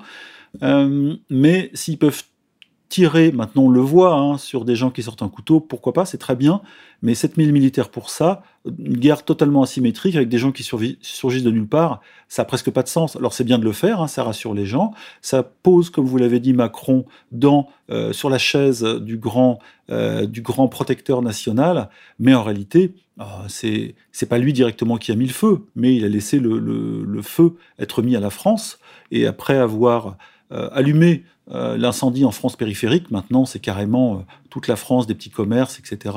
Euh, 0.63 1.17
mais 1.31 1.71
s'ils 1.75 1.99
peuvent 1.99 2.23
tirer, 2.95 3.33
maintenant 3.33 3.65
on 3.65 3.71
le 3.71 3.81
voit, 3.81 4.15
hein, 4.15 4.39
sur 4.39 4.65
des 4.65 4.77
gens 4.77 4.93
qui 4.93 5.03
sortent 5.03 5.23
un 5.23 5.29
couteau, 5.29 5.59
pourquoi 5.59 5.93
pas, 5.93 6.05
c'est 6.05 6.17
très 6.17 6.37
bien, 6.37 6.63
mais 7.03 7.17
7000 7.17 7.53
militaires 7.53 7.89
pour 7.89 8.09
ça, 8.09 8.45
une 8.79 8.97
guerre 8.97 9.25
totalement 9.25 9.65
asymétrique 9.65 10.15
avec 10.15 10.29
des 10.29 10.39
gens 10.39 10.53
qui 10.53 10.63
surgissent 10.63 11.43
de 11.43 11.51
nulle 11.51 11.67
part, 11.67 12.01
ça 12.29 12.43
a 12.43 12.45
presque 12.45 12.71
pas 12.71 12.85
de 12.85 12.89
sens. 12.89 13.17
Alors 13.17 13.33
c'est 13.33 13.43
bien 13.43 13.59
de 13.59 13.65
le 13.65 13.73
faire, 13.73 14.01
hein, 14.01 14.07
ça 14.07 14.23
rassure 14.23 14.55
les 14.55 14.65
gens, 14.65 14.93
ça 15.23 15.43
pose, 15.43 15.91
comme 15.91 16.05
vous 16.07 16.19
l'avez 16.19 16.39
dit, 16.39 16.53
Macron 16.53 17.05
dans, 17.33 17.67
euh, 17.91 18.13
sur 18.13 18.31
la 18.31 18.39
chaise 18.39 18.85
du 18.85 19.17
grand, 19.17 19.59
euh, 19.91 20.27
du 20.27 20.41
grand 20.41 20.69
protecteur 20.69 21.21
national, 21.21 21.89
mais 22.21 22.33
en 22.33 22.45
réalité, 22.45 22.95
euh, 23.21 23.25
c'est 23.49 24.29
pas 24.29 24.39
lui 24.39 24.53
directement 24.53 24.99
qui 24.99 25.11
a 25.11 25.17
mis 25.17 25.27
le 25.27 25.33
feu, 25.33 25.67
mais 25.75 25.97
il 25.97 26.05
a 26.05 26.09
laissé 26.09 26.39
le 26.39 27.23
feu 27.23 27.57
être 27.81 28.03
mis 28.03 28.15
à 28.15 28.21
la 28.21 28.31
France, 28.31 28.79
et 29.11 29.27
après 29.27 29.59
avoir 29.59 30.17
euh, 30.53 30.69
allumé 30.73 31.25
euh, 31.51 31.77
l'incendie 31.77 32.25
en 32.25 32.31
France 32.31 32.57
périphérique, 32.57 33.11
maintenant 33.11 33.45
c'est 33.45 33.59
carrément 33.59 34.15
euh, 34.15 34.19
toute 34.49 34.67
la 34.67 34.77
France, 34.77 35.07
des 35.07 35.15
petits 35.15 35.31
commerces, 35.31 35.79
etc. 35.79 36.17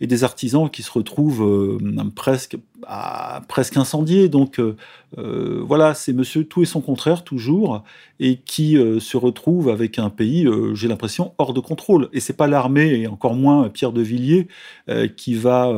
Et 0.00 0.06
des 0.06 0.24
artisans 0.24 0.68
qui 0.68 0.82
se 0.82 0.90
retrouvent 0.90 1.44
euh, 1.44 1.78
presque, 2.14 2.58
presque 3.48 3.76
incendiés. 3.76 4.28
Donc 4.28 4.60
voilà, 5.16 5.94
c'est 5.94 6.12
monsieur 6.12 6.44
tout 6.44 6.62
et 6.62 6.66
son 6.66 6.80
contraire 6.80 7.22
toujours, 7.22 7.84
et 8.18 8.36
qui 8.36 8.76
se 8.98 9.16
retrouve 9.16 9.68
avec 9.68 10.00
un 10.00 10.10
pays, 10.10 10.48
j'ai 10.74 10.88
l'impression, 10.88 11.34
hors 11.38 11.54
de 11.54 11.60
contrôle. 11.60 12.08
Et 12.12 12.18
c'est 12.18 12.32
pas 12.32 12.48
l'armée, 12.48 13.02
et 13.02 13.06
encore 13.06 13.34
moins 13.34 13.68
Pierre 13.68 13.92
de 13.92 14.02
Villiers, 14.02 14.48
qui 15.16 15.34
va 15.34 15.72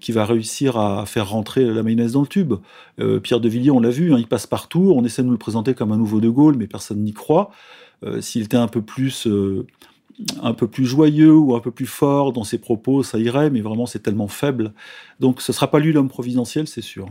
qui 0.00 0.12
va 0.12 0.24
réussir 0.24 0.78
à 0.78 1.04
faire 1.04 1.28
rentrer 1.30 1.64
la 1.64 1.82
mayonnaise 1.82 2.12
dans 2.12 2.22
le 2.22 2.28
tube. 2.28 2.54
Pierre 3.24 3.40
de 3.40 3.48
Villiers, 3.48 3.72
on 3.72 3.80
l'a 3.80 3.90
vu, 3.90 4.14
hein, 4.14 4.18
il 4.20 4.28
passe 4.28 4.46
partout, 4.46 4.92
on 4.94 5.04
essaie 5.04 5.22
de 5.22 5.26
nous 5.26 5.32
le 5.32 5.38
présenter 5.38 5.74
comme 5.74 5.90
un 5.90 5.98
nouveau 5.98 6.20
De 6.20 6.28
Gaulle, 6.28 6.54
mais 6.56 6.68
personne 6.68 7.02
n'y 7.02 7.12
croit. 7.12 7.50
Euh, 8.04 8.20
S'il 8.20 8.42
était 8.42 8.56
un 8.56 8.68
peu 8.68 8.82
plus... 8.82 9.26
Euh, 9.26 9.66
un 10.42 10.52
peu 10.52 10.68
plus 10.68 10.84
joyeux 10.84 11.34
ou 11.34 11.56
un 11.56 11.60
peu 11.60 11.70
plus 11.70 11.86
fort 11.86 12.32
dans 12.32 12.44
ses 12.44 12.58
propos, 12.58 13.02
ça 13.02 13.18
irait, 13.18 13.50
mais 13.50 13.62
vraiment 13.62 13.86
c'est 13.86 14.00
tellement 14.00 14.28
faible. 14.28 14.72
Donc 15.20 15.40
ce 15.40 15.50
ne 15.50 15.54
sera 15.54 15.70
pas 15.70 15.80
lui 15.80 15.92
l'homme 15.92 16.10
providentiel, 16.10 16.68
c'est 16.68 16.82
sûr. 16.82 17.08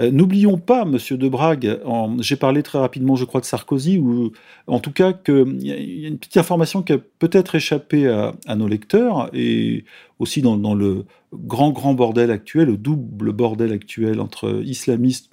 Euh, 0.00 0.10
N'oublions 0.10 0.56
pas, 0.56 0.84
Monsieur 0.84 1.16
de 1.16 1.28
Brague, 1.28 1.80
j'ai 2.20 2.36
parlé 2.36 2.62
très 2.62 2.78
rapidement, 2.78 3.14
je 3.14 3.24
crois, 3.24 3.40
de 3.40 3.46
Sarkozy, 3.46 3.98
ou 3.98 4.32
en 4.66 4.80
tout 4.80 4.90
cas 4.90 5.12
qu'il 5.12 5.62
y 5.62 6.04
a 6.04 6.08
une 6.08 6.18
petite 6.18 6.38
information 6.38 6.82
qui 6.82 6.94
a 6.94 6.98
peut-être 6.98 7.56
échappé 7.56 8.08
à, 8.08 8.56
nos 8.56 8.68
lecteurs, 8.68 9.30
et 9.34 9.84
aussi 10.18 10.42
dans, 10.42 10.56
dans, 10.56 10.74
le 10.74 11.04
grand, 11.34 11.70
grand 11.70 11.94
bordel 11.94 12.30
actuel, 12.30 12.68
le 12.68 12.76
double 12.76 13.32
bordel 13.32 13.72
actuel 13.72 14.20
entre 14.20 14.62
islamistes 14.64 15.30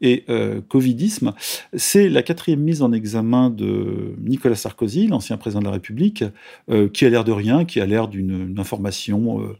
et 0.00 0.24
euh, 0.28 0.60
Covidisme, 0.68 1.32
c'est 1.74 2.08
la 2.08 2.22
quatrième 2.22 2.60
mise 2.60 2.82
en 2.82 2.92
examen 2.92 3.50
de 3.50 4.14
Nicolas 4.18 4.54
Sarkozy, 4.54 5.06
l'ancien 5.06 5.36
président 5.36 5.60
de 5.60 5.66
la 5.66 5.72
République, 5.72 6.24
euh, 6.70 6.88
qui 6.88 7.04
a 7.04 7.10
l'air 7.10 7.24
de 7.24 7.32
rien, 7.32 7.64
qui 7.64 7.80
a 7.80 7.86
l'air 7.86 8.08
d'une 8.08 8.54
information 8.58 9.56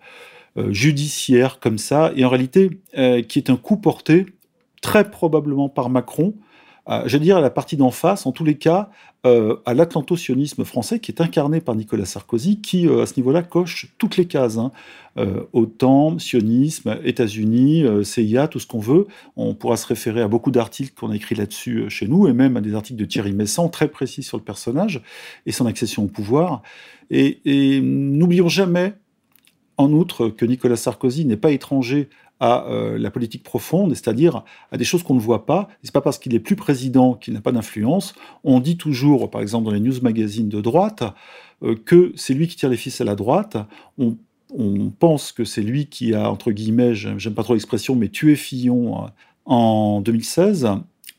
euh, 0.56 0.72
judiciaire 0.72 1.60
comme 1.60 1.78
ça, 1.78 2.12
et 2.16 2.24
en 2.24 2.28
réalité 2.28 2.70
qui 3.28 3.38
est 3.38 3.50
un 3.50 3.56
coup 3.56 3.76
porté 3.76 4.26
très 4.82 5.10
probablement 5.10 5.68
par 5.68 5.90
Macron, 5.90 6.34
euh, 6.90 7.02
je 7.06 7.16
veux 7.16 7.22
dire 7.22 7.36
à 7.36 7.40
la 7.40 7.50
partie 7.50 7.76
d'en 7.76 7.90
face, 7.90 8.26
en 8.26 8.32
tous 8.32 8.44
les 8.44 8.56
cas, 8.56 8.90
euh, 9.26 9.56
à 9.66 9.74
l'atlantocionisme 9.74 10.64
français 10.64 10.98
qui 10.98 11.12
est 11.12 11.20
incarné 11.20 11.60
par 11.60 11.74
Nicolas 11.74 12.06
Sarkozy, 12.06 12.60
qui 12.60 12.88
euh, 12.88 13.02
à 13.02 13.06
ce 13.06 13.16
niveau-là 13.16 13.42
coche 13.42 13.92
toutes 13.98 14.16
les 14.16 14.26
cases. 14.26 14.58
Hein. 14.58 14.72
Euh, 15.18 15.42
OTAN, 15.52 16.20
sionisme, 16.20 16.98
États-Unis, 17.04 17.82
euh, 17.84 18.04
CIA, 18.04 18.46
tout 18.46 18.60
ce 18.60 18.66
qu'on 18.66 18.78
veut. 18.78 19.08
On 19.36 19.54
pourra 19.54 19.76
se 19.76 19.86
référer 19.86 20.22
à 20.22 20.28
beaucoup 20.28 20.52
d'articles 20.52 20.92
qu'on 20.94 21.10
a 21.10 21.16
écrits 21.16 21.34
là-dessus 21.34 21.78
euh, 21.78 21.88
chez 21.88 22.06
nous, 22.06 22.28
et 22.28 22.32
même 22.32 22.56
à 22.56 22.60
des 22.60 22.74
articles 22.74 22.98
de 22.98 23.04
Thierry 23.04 23.32
Messant 23.32 23.68
très 23.68 23.88
précis 23.88 24.22
sur 24.22 24.36
le 24.38 24.44
personnage 24.44 25.02
et 25.46 25.52
son 25.52 25.66
accession 25.66 26.04
au 26.04 26.06
pouvoir. 26.06 26.62
Et 27.10 27.80
n'oublions 27.82 28.48
jamais 28.48 28.94
en 29.80 29.92
outre 29.92 30.28
que 30.28 30.44
Nicolas 30.44 30.76
Sarkozy 30.76 31.24
n'est 31.24 31.38
pas 31.38 31.52
étranger 31.52 32.10
à 32.38 32.66
euh, 32.66 32.98
la 32.98 33.10
politique 33.10 33.42
profonde, 33.42 33.94
c'est-à-dire 33.94 34.44
à 34.72 34.76
des 34.76 34.84
choses 34.84 35.02
qu'on 35.02 35.14
ne 35.14 35.20
voit 35.20 35.46
pas. 35.46 35.68
C'est 35.82 35.92
pas 35.92 36.00
parce 36.00 36.18
qu'il 36.18 36.34
est 36.34 36.40
plus 36.40 36.56
président 36.56 37.14
qu'il 37.14 37.34
n'a 37.34 37.40
pas 37.40 37.52
d'influence. 37.52 38.14
On 38.44 38.60
dit 38.60 38.76
toujours, 38.76 39.30
par 39.30 39.40
exemple 39.40 39.66
dans 39.66 39.72
les 39.72 39.80
news 39.80 40.00
magazines 40.02 40.48
de 40.48 40.60
droite, 40.60 41.02
euh, 41.62 41.76
que 41.84 42.12
c'est 42.14 42.34
lui 42.34 42.46
qui 42.46 42.56
tire 42.56 42.68
les 42.68 42.76
fils 42.76 43.00
à 43.00 43.04
la 43.04 43.14
droite. 43.14 43.56
On, 43.98 44.16
pense 44.98 45.30
que 45.30 45.44
c'est 45.44 45.62
lui 45.62 45.86
qui 45.86 46.12
a, 46.12 46.28
entre 46.28 46.50
guillemets, 46.50 46.96
j'aime 46.96 47.34
pas 47.34 47.44
trop 47.44 47.54
l'expression, 47.54 47.94
mais 47.94 48.08
tué 48.08 48.34
Fillon 48.34 49.06
en 49.44 50.00
2016. 50.00 50.68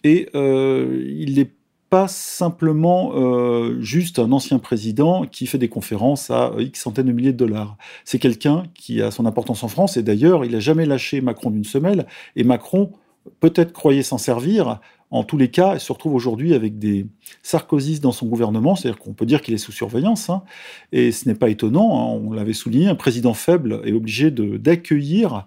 Et 0.04 0.28
il 0.36 1.40
est 1.40 1.50
pas 1.92 2.08
simplement 2.08 3.12
euh, 3.16 3.82
juste 3.82 4.18
un 4.18 4.32
ancien 4.32 4.60
président 4.60 5.26
qui 5.26 5.46
fait 5.46 5.58
des 5.58 5.68
conférences 5.68 6.32
à 6.32 6.54
X 6.58 6.80
centaines 6.80 7.08
de 7.08 7.12
milliers 7.12 7.34
de 7.34 7.38
dollars. 7.38 7.76
C'est 8.06 8.18
quelqu'un 8.18 8.64
qui 8.74 9.02
a 9.02 9.12
son 9.12 9.26
importance 9.26 9.62
en 9.64 9.68
France 9.68 9.98
et 9.98 10.02
d'ailleurs, 10.02 10.46
il 10.46 10.54
n'a 10.54 10.62
jamais 10.62 10.86
lâché 10.86 11.20
Macron 11.20 11.52
d'une 11.52 11.66
semelle 11.66 12.08
et 12.38 12.46
Macron 12.46 12.94
peut-être 13.42 13.74
croyait 13.74 14.04
s'en 14.04 14.18
servir. 14.18 14.80
En 15.10 15.26
tous 15.26 15.38
les 15.38 15.50
cas, 15.50 15.74
il 15.74 15.82
se 15.82 15.92
retrouve 15.92 16.16
aujourd'hui 16.16 16.54
avec 16.54 16.80
des 16.80 17.08
sarkozystes 17.44 18.02
dans 18.02 18.14
son 18.14 18.26
gouvernement, 18.28 18.78
c'est-à-dire 18.78 18.98
qu'on 18.98 19.12
peut 19.12 19.26
dire 19.26 19.42
qu'il 19.42 19.54
est 19.54 19.58
sous 19.58 19.74
surveillance, 19.74 20.30
hein. 20.30 20.44
et 20.94 21.12
ce 21.12 21.28
n'est 21.28 21.36
pas 21.36 21.50
étonnant, 21.50 22.00
hein. 22.00 22.22
on 22.24 22.32
l'avait 22.32 22.54
souligné, 22.54 22.88
un 22.88 22.96
président 22.96 23.34
faible 23.34 23.82
est 23.84 23.92
obligé 23.92 24.32
d'accueillir 24.32 25.46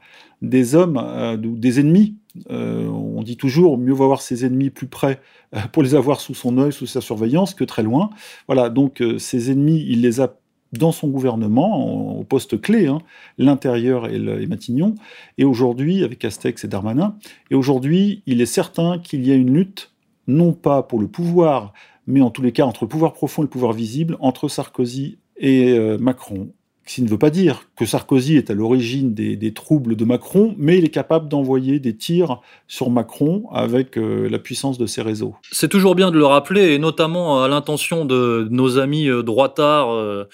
des 0.48 0.74
hommes 0.74 1.00
euh, 1.02 1.36
des 1.36 1.80
ennemis 1.80 2.16
euh, 2.50 2.88
on 2.88 3.22
dit 3.22 3.36
toujours 3.36 3.78
mieux 3.78 3.92
vaut 3.92 4.04
avoir 4.04 4.20
ses 4.20 4.44
ennemis 4.44 4.70
plus 4.70 4.86
près 4.86 5.20
euh, 5.54 5.60
pour 5.72 5.82
les 5.82 5.94
avoir 5.94 6.20
sous 6.20 6.34
son 6.34 6.58
œil, 6.58 6.72
sous 6.72 6.86
sa 6.86 7.00
surveillance, 7.00 7.54
que 7.54 7.64
très 7.64 7.82
loin. 7.82 8.10
Voilà, 8.48 8.70
donc 8.70 9.00
euh, 9.00 9.18
ses 9.18 9.50
ennemis, 9.50 9.84
il 9.88 10.02
les 10.02 10.20
a 10.20 10.34
dans 10.72 10.90
son 10.90 11.06
gouvernement, 11.06 12.18
au 12.18 12.24
poste 12.24 12.60
clé, 12.60 12.88
hein, 12.88 12.98
l'intérieur 13.38 14.08
et, 14.08 14.18
Matignon, 14.48 14.96
et 15.38 15.44
aujourd'hui, 15.44 16.02
avec 16.02 16.18
Castex 16.18 16.64
et 16.64 16.68
Darmanin, 16.68 17.16
et 17.52 17.54
aujourd'hui, 17.54 18.24
il 18.26 18.40
est 18.40 18.46
certain 18.46 18.98
qu'il 18.98 19.24
y 19.24 19.30
a 19.30 19.36
une 19.36 19.54
lutte, 19.54 19.92
non 20.26 20.52
pas 20.52 20.82
pour 20.82 20.98
le 20.98 21.06
pouvoir, 21.06 21.72
mais 22.08 22.22
en 22.22 22.30
tous 22.30 22.42
les 22.42 22.50
cas 22.50 22.64
entre 22.64 22.86
le 22.86 22.88
pouvoir 22.88 23.12
profond 23.12 23.42
et 23.42 23.44
le 23.44 23.50
pouvoir 23.50 23.72
visible, 23.72 24.16
entre 24.18 24.48
Sarkozy 24.48 25.18
et 25.36 25.78
Macron. 26.00 26.48
Ce 26.86 26.96
qui 26.96 27.02
ne 27.02 27.08
veut 27.08 27.18
pas 27.18 27.30
dire 27.30 27.62
que 27.76 27.86
Sarkozy 27.86 28.36
est 28.36 28.50
à 28.50 28.54
l'origine 28.54 29.14
des, 29.14 29.54
troubles 29.54 29.96
de 29.96 30.04
Macron, 30.04 30.54
mais 30.58 30.78
il 30.78 30.84
est 30.84 30.90
capable 30.90 31.28
d'envoyer 31.28 31.78
des 31.78 31.96
tirs 31.96 32.40
sur 32.68 32.90
Macron 32.90 33.44
avec 33.52 33.96
euh, 33.96 34.28
la 34.28 34.38
puissance 34.38 34.76
de 34.76 34.86
ses 34.86 35.00
réseaux. 35.00 35.34
C'est 35.50 35.68
toujours 35.68 35.94
bien 35.94 36.10
de 36.10 36.18
le 36.18 36.26
rappeler, 36.26 36.74
et 36.74 36.78
notamment 36.78 37.42
à 37.42 37.48
l'intention 37.48 38.04
de 38.04 38.48
nos 38.50 38.78
amis 38.78 39.08
euh, 39.08 39.22
droitards. 39.22 39.92
Euh, 39.92 40.24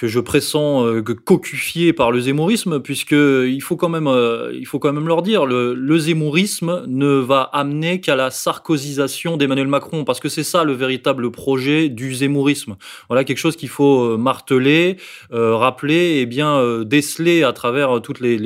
que 0.00 0.08
je 0.08 0.18
pressens 0.18 0.86
euh, 0.86 1.02
cocufié 1.02 1.92
par 1.92 2.10
le 2.10 2.20
zémourisme, 2.20 2.80
puisque 2.80 3.12
il 3.12 3.60
faut 3.60 3.76
quand 3.76 3.90
même, 3.90 4.06
euh, 4.06 4.50
il 4.54 4.64
faut 4.66 4.78
quand 4.78 4.94
même 4.94 5.06
leur 5.06 5.20
dire, 5.20 5.44
le, 5.44 5.74
le 5.74 5.98
zémourisme 5.98 6.84
ne 6.86 7.18
va 7.18 7.42
amener 7.42 8.00
qu'à 8.00 8.16
la 8.16 8.30
sarkozisation 8.30 9.36
d'Emmanuel 9.36 9.66
Macron, 9.66 10.04
parce 10.04 10.18
que 10.18 10.30
c'est 10.30 10.42
ça 10.42 10.64
le 10.64 10.72
véritable 10.72 11.30
projet 11.30 11.90
du 11.90 12.14
zémourisme. 12.14 12.76
Voilà 13.10 13.24
quelque 13.24 13.36
chose 13.36 13.56
qu'il 13.56 13.68
faut 13.68 14.00
euh, 14.00 14.16
marteler, 14.16 14.96
rappeler 15.30 16.20
et 16.20 16.26
bien 16.26 16.82
déceler 16.84 17.42
à 17.42 17.52
travers 17.52 18.00
toutes 18.00 18.20
les, 18.20 18.38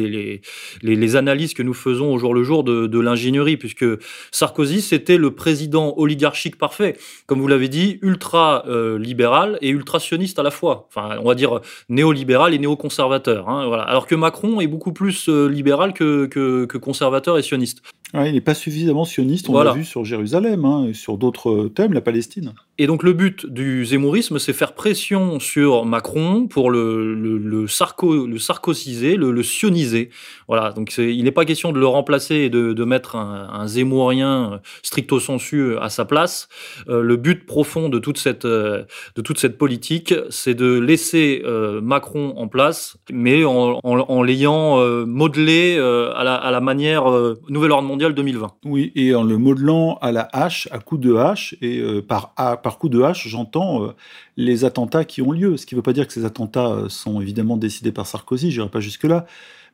les, 0.82 1.16
analyses 1.16 1.54
que 1.54 1.62
nous 1.62 1.74
faisons 1.74 2.12
au 2.12 2.18
jour 2.18 2.34
le 2.34 2.42
jour 2.42 2.64
de, 2.64 2.88
de 2.88 2.98
l'ingénierie, 2.98 3.56
puisque 3.56 3.84
Sarkozy 4.32 4.80
c'était 4.80 5.18
le 5.18 5.30
président 5.30 5.94
oligarchique 5.96 6.58
parfait, 6.58 6.96
comme 7.26 7.40
vous 7.40 7.46
l'avez 7.46 7.68
dit, 7.68 8.00
ultra 8.02 8.64
libéral 8.98 9.58
et 9.60 9.68
ultra 9.68 10.00
sioniste 10.00 10.38
à 10.40 10.42
la 10.42 10.50
fois. 10.50 10.88
Enfin, 10.88 11.16
on 11.22 11.28
va 11.28 11.34
dire 11.36 11.43
néolibéral 11.88 12.54
et 12.54 12.58
néoconservateur. 12.58 13.48
Hein. 13.48 13.70
Alors 13.86 14.06
que 14.06 14.14
Macron 14.14 14.60
est 14.60 14.66
beaucoup 14.66 14.92
plus 14.92 15.28
euh, 15.28 15.46
libéral 15.48 15.92
que, 15.92 16.76
conservateur 16.78 17.38
et 17.38 17.42
sioniste 17.42 17.82
il 18.14 18.32
n'est 18.32 18.40
pas 18.40 18.54
suffisamment 18.54 19.04
sioniste, 19.04 19.48
on 19.48 19.62
l'a 19.62 19.72
vu 19.72 19.84
sur 19.84 20.04
Jérusalem 20.04 20.64
hein, 20.64 20.86
et 20.88 20.94
sur 20.94 21.18
d'autres 21.18 21.70
thèmes, 21.74 21.92
la 21.92 22.00
Palestine. 22.00 22.54
Et 22.78 22.86
donc 22.86 23.02
le 23.02 23.12
but 23.12 23.46
du 23.46 23.84
zémourisme, 23.84 24.38
c'est 24.38 24.52
faire 24.52 24.72
pression 24.72 25.38
sur 25.38 25.84
Macron 25.84 26.46
pour 26.48 26.70
le, 26.70 27.14
le, 27.14 27.38
le, 27.38 27.66
sarco, 27.68 28.26
le 28.26 28.38
sarkosiser, 28.38 29.16
le, 29.16 29.30
le, 29.30 29.42
sioniser. 29.42 30.10
Voilà, 30.48 30.72
donc 30.72 30.92
il 30.98 31.22
n'est 31.22 31.30
pas 31.30 31.44
question 31.44 31.72
de 31.72 31.78
le 31.78 31.86
remplacer 31.86 32.34
et 32.34 32.50
de, 32.50 32.72
de 32.72 32.84
mettre 32.84 33.14
un, 33.16 33.48
un, 33.52 33.66
zémourien 33.68 34.60
stricto 34.82 35.20
sensu 35.20 35.76
à 35.78 35.88
sa 35.88 36.04
place. 36.04 36.48
Euh, 36.88 37.00
le 37.00 37.16
but 37.16 37.46
profond 37.46 37.88
de 37.88 37.98
toute 37.98 38.18
cette, 38.18 38.44
euh, 38.44 38.82
de 39.14 39.22
toute 39.22 39.38
cette 39.38 39.56
politique, 39.56 40.14
c'est 40.30 40.54
de 40.54 40.78
laisser 40.78 41.42
euh, 41.44 41.80
Macron 41.80 42.34
en 42.36 42.48
place, 42.48 42.96
mais 43.12 43.44
en, 43.44 43.78
en, 43.82 43.98
en 43.98 44.22
l'ayant 44.22 44.80
euh, 44.80 45.04
modelé 45.06 45.76
euh, 45.78 46.12
à 46.14 46.24
la, 46.24 46.34
à, 46.34 46.50
la, 46.50 46.60
manière 46.60 47.04
Nouvel 47.48 47.72
Ordre 47.72 47.88
Mondial 48.04 48.14
2020. 48.14 48.54
Oui, 48.66 48.92
et 48.94 49.14
en 49.14 49.22
le 49.22 49.38
modelant 49.38 49.96
à 50.02 50.12
la 50.12 50.28
hache, 50.34 50.68
à 50.70 50.78
coup 50.78 50.98
de 50.98 51.16
hache, 51.16 51.56
et 51.62 51.78
euh, 51.78 52.02
par, 52.02 52.34
par 52.34 52.78
coup 52.78 52.90
de 52.90 53.00
hache, 53.00 53.26
j'entends 53.28 53.82
euh, 53.82 53.94
les 54.36 54.64
attentats 54.64 55.04
qui 55.04 55.22
ont 55.22 55.32
lieu. 55.32 55.56
Ce 55.56 55.66
qui 55.66 55.74
ne 55.74 55.78
veut 55.78 55.82
pas 55.82 55.92
dire 55.92 56.06
que 56.06 56.12
ces 56.12 56.24
attentats 56.24 56.68
euh, 56.68 56.88
sont 56.88 57.20
évidemment 57.20 57.56
décidés 57.56 57.92
par 57.92 58.06
Sarkozy, 58.06 58.50
je 58.50 58.60
n'irai 58.60 58.70
pas 58.70 58.80
jusque-là. 58.80 59.26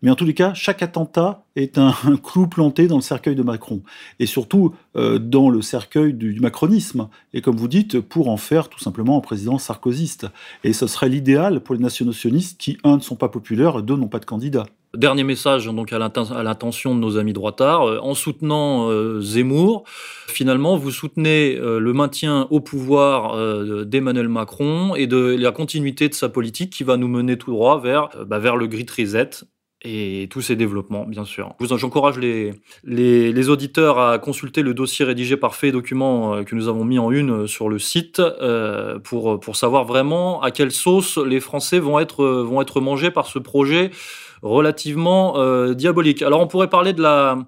Mais 0.03 0.11
en 0.11 0.15
tous 0.15 0.25
les 0.25 0.33
cas, 0.33 0.55
chaque 0.55 0.83
attentat 0.83 1.45
est 1.57 1.77
un, 1.77 1.95
clou 2.23 2.47
planté 2.47 2.87
dans 2.87 2.97
le 2.97 3.03
cercueil 3.03 3.37
de 3.37 3.43
Macron. 3.43 3.83
Et 4.19 4.27
surtout 4.27 4.75
dans 4.95 5.51
le 5.51 5.61
cercueil 5.61 6.15
du, 6.15 6.41
macronisme. 6.41 7.09
Et 7.35 7.43
comme 7.43 7.57
vous 7.57 7.69
dites, 7.69 8.01
pour 8.01 8.29
en 8.29 8.39
faire 8.39 8.71
tout 8.71 8.79
simplement 8.79 9.19
un 9.19 9.21
président 9.21 9.59
sarkozyste. 9.59 10.27
Et 10.65 10.73
ce 10.73 10.87
serait 10.87 11.11
l'idéal 11.11 11.61
pour 11.61 11.75
les 11.75 11.83
nationaux 11.83 12.13
sionistes 12.13 12.59
qui, 12.59 12.79
un, 12.83 12.97
ne 12.97 13.03
sont 13.03 13.17
pas 13.17 13.29
populaires 13.29 13.83
deux, 13.83 13.97
n'ont 13.97 14.09
pas 14.09 14.21
de 14.21 14.25
candidat. 14.25 14.65
Dernier 14.97 15.23
message 15.23 15.67
donc 15.67 15.93
à 15.93 15.99
l'intention 15.99 16.97
de 16.97 17.01
nos 17.01 17.17
amis 17.17 17.33
droitards. 17.33 17.89
Euh, 17.89 17.99
en 18.03 18.15
soutenant 18.15 18.91
euh, 18.91 19.21
Zemmour, 19.21 19.85
finalement, 20.27 20.77
vous 20.77 20.91
soutenez 20.91 21.57
euh, 21.57 21.79
le 21.79 21.93
maintien 21.93 22.49
au 22.51 22.59
pouvoir 22.59 23.37
d'Emmanuel 23.87 24.29
Macron 24.29 24.50
et 24.97 25.07
de 25.07 25.37
la 25.39 25.53
continuité 25.53 26.09
de 26.09 26.15
sa 26.15 26.29
politique 26.29 26.73
qui 26.73 26.85
va 26.85 26.97
nous 26.97 27.09
mener 27.09 27.39
tout 27.39 27.51
droit 27.51 27.81
vers, 27.81 28.09
bah, 28.27 28.39
vers 28.39 28.57
le 28.57 28.67
Grit 28.67 28.87
Reset 28.97 29.31
et 29.83 30.29
tous 30.31 30.43
ces 30.43 30.57
développements, 30.57 31.07
bien 31.07 31.25
sûr. 31.25 31.55
J'encourage 31.61 32.19
les, 32.19 32.53
les, 32.85 33.49
auditeurs 33.49 33.99
à 33.99 34.19
consulter 34.19 34.61
le 34.61 34.75
dossier 34.75 35.07
rédigé 35.07 35.39
par 35.39 35.55
fait 35.55 35.73
document 35.73 36.45
que 36.45 36.55
nous 36.55 36.69
avons 36.69 36.85
mis 36.85 36.99
en 36.99 37.11
une 37.11 37.47
sur 37.47 37.71
le 37.71 37.79
site 37.79 38.21
euh, 38.21 38.99
pour, 38.99 39.41
pour 39.41 39.57
savoir 39.57 39.85
vraiment 39.85 40.43
à 40.43 40.51
quelle 40.51 40.71
sauce 40.71 41.17
les 41.17 41.41
Français 41.41 41.79
vont 41.79 41.99
être, 41.99 42.25
vont 42.25 42.61
être 42.61 42.83
mangés 42.83 43.11
par 43.11 43.27
ce 43.27 43.39
projet 43.39 43.91
relativement 44.43 45.39
euh, 45.39 45.75
diabolique. 45.75 46.23
Alors 46.23 46.41
on 46.41 46.47
pourrait 46.47 46.71
parler 46.71 46.93
de 46.93 47.03
la 47.03 47.39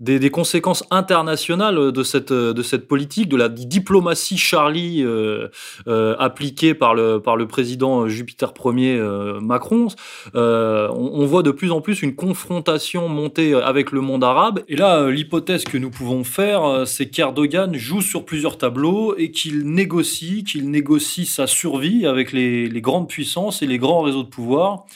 des, 0.00 0.18
des, 0.18 0.30
conséquences 0.30 0.84
internationales 0.90 1.92
de 1.92 2.02
cette, 2.02 2.32
de 2.32 2.62
cette 2.62 2.88
politique, 2.88 3.28
de 3.28 3.36
la 3.36 3.48
diplomatie 3.48 4.38
Charlie 4.38 5.02
euh, 5.02 5.48
euh, 5.88 6.16
appliquée 6.18 6.74
par 6.74 6.94
le, 6.94 7.20
par 7.20 7.36
le 7.36 7.46
président 7.46 8.08
Jupiter 8.08 8.52
Ier 8.64 8.96
euh, 8.96 9.40
Macron. 9.40 9.88
Euh, 10.34 10.88
on, 10.90 11.20
on, 11.22 11.26
voit 11.26 11.42
de 11.42 11.50
plus 11.50 11.70
en 11.70 11.80
plus 11.80 12.02
une 12.02 12.14
confrontation 12.14 13.08
monter 13.08 13.54
avec 13.54 13.92
le 13.92 14.00
monde 14.00 14.24
arabe. 14.24 14.62
Et 14.68 14.76
là, 14.76 15.08
l'hypothèse 15.10 15.64
que 15.64 15.78
nous 15.78 15.90
pouvons 15.90 16.24
faire, 16.24 16.86
c'est 16.86 17.08
qu'Erdogan 17.08 17.74
joue 17.74 18.00
sur 18.00 18.24
plusieurs 18.24 18.58
tableaux 18.58 19.14
et 19.16 19.30
qu'il 19.30 19.66
négocie, 19.66 20.44
qu'il 20.44 20.70
négocie 20.70 21.26
sa 21.26 21.46
survie 21.46 22.06
avec 22.06 22.32
les, 22.32 22.68
les 22.68 22.80
grandes 22.80 23.08
puissances 23.08 23.62
et 23.62 23.66
les 23.66 23.78
grands 23.78 24.02
réseaux 24.02 24.22
de 24.22 24.28
pouvoir. 24.28 24.86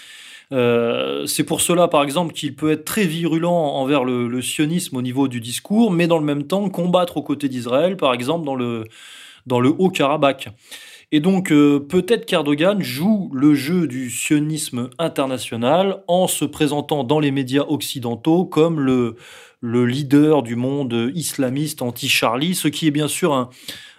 Euh, 0.54 1.26
c'est 1.26 1.44
pour 1.44 1.60
cela, 1.60 1.88
par 1.88 2.04
exemple, 2.04 2.32
qu'il 2.32 2.54
peut 2.54 2.70
être 2.70 2.84
très 2.84 3.04
virulent 3.04 3.52
envers 3.52 4.04
le, 4.04 4.40
sionisme 4.40 4.96
au 4.96 5.02
niveau 5.02 5.28
du 5.28 5.40
discours, 5.40 5.90
mais 5.90 6.06
dans 6.06 6.18
le 6.18 6.24
même 6.24 6.44
temps 6.44 6.68
combattre 6.68 7.16
aux 7.16 7.22
côtés 7.22 7.48
d'Israël, 7.48 7.96
par 7.96 8.14
exemple, 8.14 8.46
dans 8.46 8.54
le, 8.54 8.84
dans 9.46 9.60
le 9.60 9.70
Haut-Karabakh. 9.76 10.48
Et 11.12 11.20
donc, 11.20 11.52
euh, 11.52 11.80
peut-être 11.80 12.24
qu'Erdogan 12.24 12.82
joue 12.82 13.30
le 13.34 13.54
jeu 13.54 13.86
du 13.86 14.10
sionisme 14.10 14.90
international 14.98 16.02
en 16.08 16.26
se 16.26 16.44
présentant 16.44 17.04
dans 17.04 17.20
les 17.20 17.30
médias 17.30 17.64
occidentaux 17.68 18.44
comme 18.44 18.80
le, 18.80 19.16
le 19.60 19.86
leader 19.86 20.42
du 20.42 20.56
monde 20.56 21.10
islamiste 21.14 21.82
anti-Charlie, 21.82 22.54
ce 22.54 22.68
qui 22.68 22.86
est 22.86 22.90
bien 22.90 23.08
sûr 23.08 23.32
un, 23.32 23.50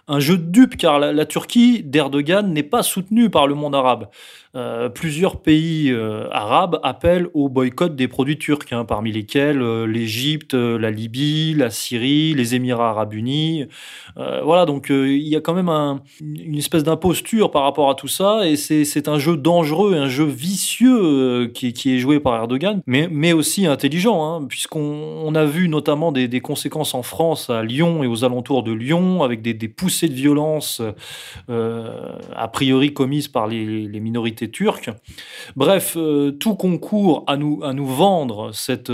un 0.07 0.19
jeu 0.19 0.37
de 0.37 0.43
dupe, 0.43 0.77
car 0.77 0.99
la, 0.99 1.25
Turquie 1.25 1.81
d'Erdogan 1.83 2.53
n'est 2.53 2.63
pas 2.63 2.83
soutenue 2.83 3.29
par 3.29 3.47
le 3.47 3.55
monde 3.55 3.73
arabe. 3.73 4.07
Euh, 4.55 4.87
plusieurs 4.87 5.41
pays 5.41 5.91
euh, 5.91 6.29
arabes 6.31 6.79
appellent 6.81 7.27
au 7.33 7.49
boycott 7.49 7.93
des 7.95 8.07
produits 8.07 8.37
turcs, 8.37 8.71
hein, 8.71 8.85
parmi 8.85 9.11
lesquels 9.11 9.61
euh, 9.61 9.85
l'Égypte, 9.85 10.53
la 10.53 10.91
Libye, 10.91 11.55
la 11.55 11.69
Syrie, 11.69 12.33
les 12.35 12.55
Émirats 12.55 12.91
arabes 12.91 13.13
unis. 13.13 13.65
Voilà, 14.15 14.65
donc 14.65 14.87
il 14.89 15.27
y 15.27 15.35
a 15.35 15.41
quand 15.41 15.53
même 15.53 15.69
un, 15.69 16.01
une 16.21 16.57
espèce 16.57 16.83
d'imposture 16.83 17.51
par 17.51 17.63
rapport 17.63 17.89
à 17.89 17.95
tout 17.95 18.07
ça, 18.07 18.47
et 18.47 18.55
c'est 18.55 19.07
un 19.07 19.19
jeu 19.19 19.35
dangereux, 19.35 19.95
un 19.95 20.07
jeu 20.07 20.23
vicieux 20.23 21.51
qui, 21.53 21.67
est 21.67 21.99
joué 21.99 22.19
par 22.19 22.35
Erdogan, 22.35 22.81
mais, 22.87 23.33
aussi 23.33 23.65
intelligent, 23.65 24.23
hein, 24.23 24.45
puisqu'on 24.47 24.79
on 25.25 25.35
a 25.35 25.45
vu 25.45 25.67
notamment 25.67 26.11
des, 26.11 26.27
des, 26.27 26.39
conséquences 26.39 26.93
en 26.93 27.03
France, 27.03 27.49
à 27.49 27.63
Lyon 27.63 28.03
et 28.03 28.07
aux 28.07 28.23
alentours 28.23 28.63
de 28.63 28.71
Lyon, 28.71 29.23
avec 29.23 29.41
des, 29.41 29.53
des 29.53 29.67
poussées 29.67 29.94
de 30.03 30.13
violence 30.13 30.81
a 31.47 32.47
priori 32.47 32.93
commises 32.93 33.27
par 33.27 33.47
les, 33.47 33.99
minorités 33.99 34.51
turques. 34.51 34.89
Bref, 35.55 35.97
tout 36.39 36.55
concourt 36.55 37.23
à 37.27 37.37
nous, 37.37 37.61
à 37.63 37.73
nous 37.73 37.87
vendre 37.87 38.51
cette, 38.53 38.91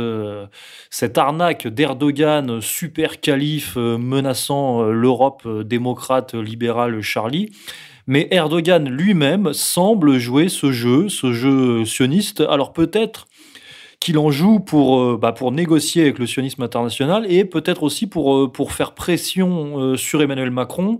cette 0.89 1.17
arnaque 1.17 1.67
d'Erdogan, 1.67 2.61
super 2.61 3.19
calife 3.19 3.75
menaçant 3.75 4.83
l'Europe 4.83 5.47
démocrate 5.65 6.33
libérale 6.33 7.01
Charlie. 7.01 7.51
Mais 8.07 8.27
Erdogan 8.31 8.89
lui-même 8.89 9.53
semble 9.53 10.17
jouer 10.17 10.49
ce 10.49 10.71
jeu, 10.71 11.07
ce 11.09 11.31
jeu 11.31 11.85
sioniste. 11.85 12.41
Alors 12.41 12.73
peut-être 12.73 13.27
qu'il 14.01 14.17
en 14.17 14.31
joue 14.31 14.59
pour, 14.59 14.99
euh, 14.99 15.17
bah, 15.21 15.31
pour 15.31 15.51
négocier 15.53 16.01
avec 16.01 16.19
le 16.19 16.25
sionisme 16.25 16.63
international 16.63 17.31
et 17.31 17.45
peut-être 17.45 17.83
aussi 17.83 18.07
pour, 18.07 18.35
euh, 18.35 18.51
pour 18.51 18.73
faire 18.73 18.93
pression 18.93 19.79
euh, 19.79 19.95
sur 19.95 20.21
Emmanuel 20.21 20.51
Macron, 20.51 20.99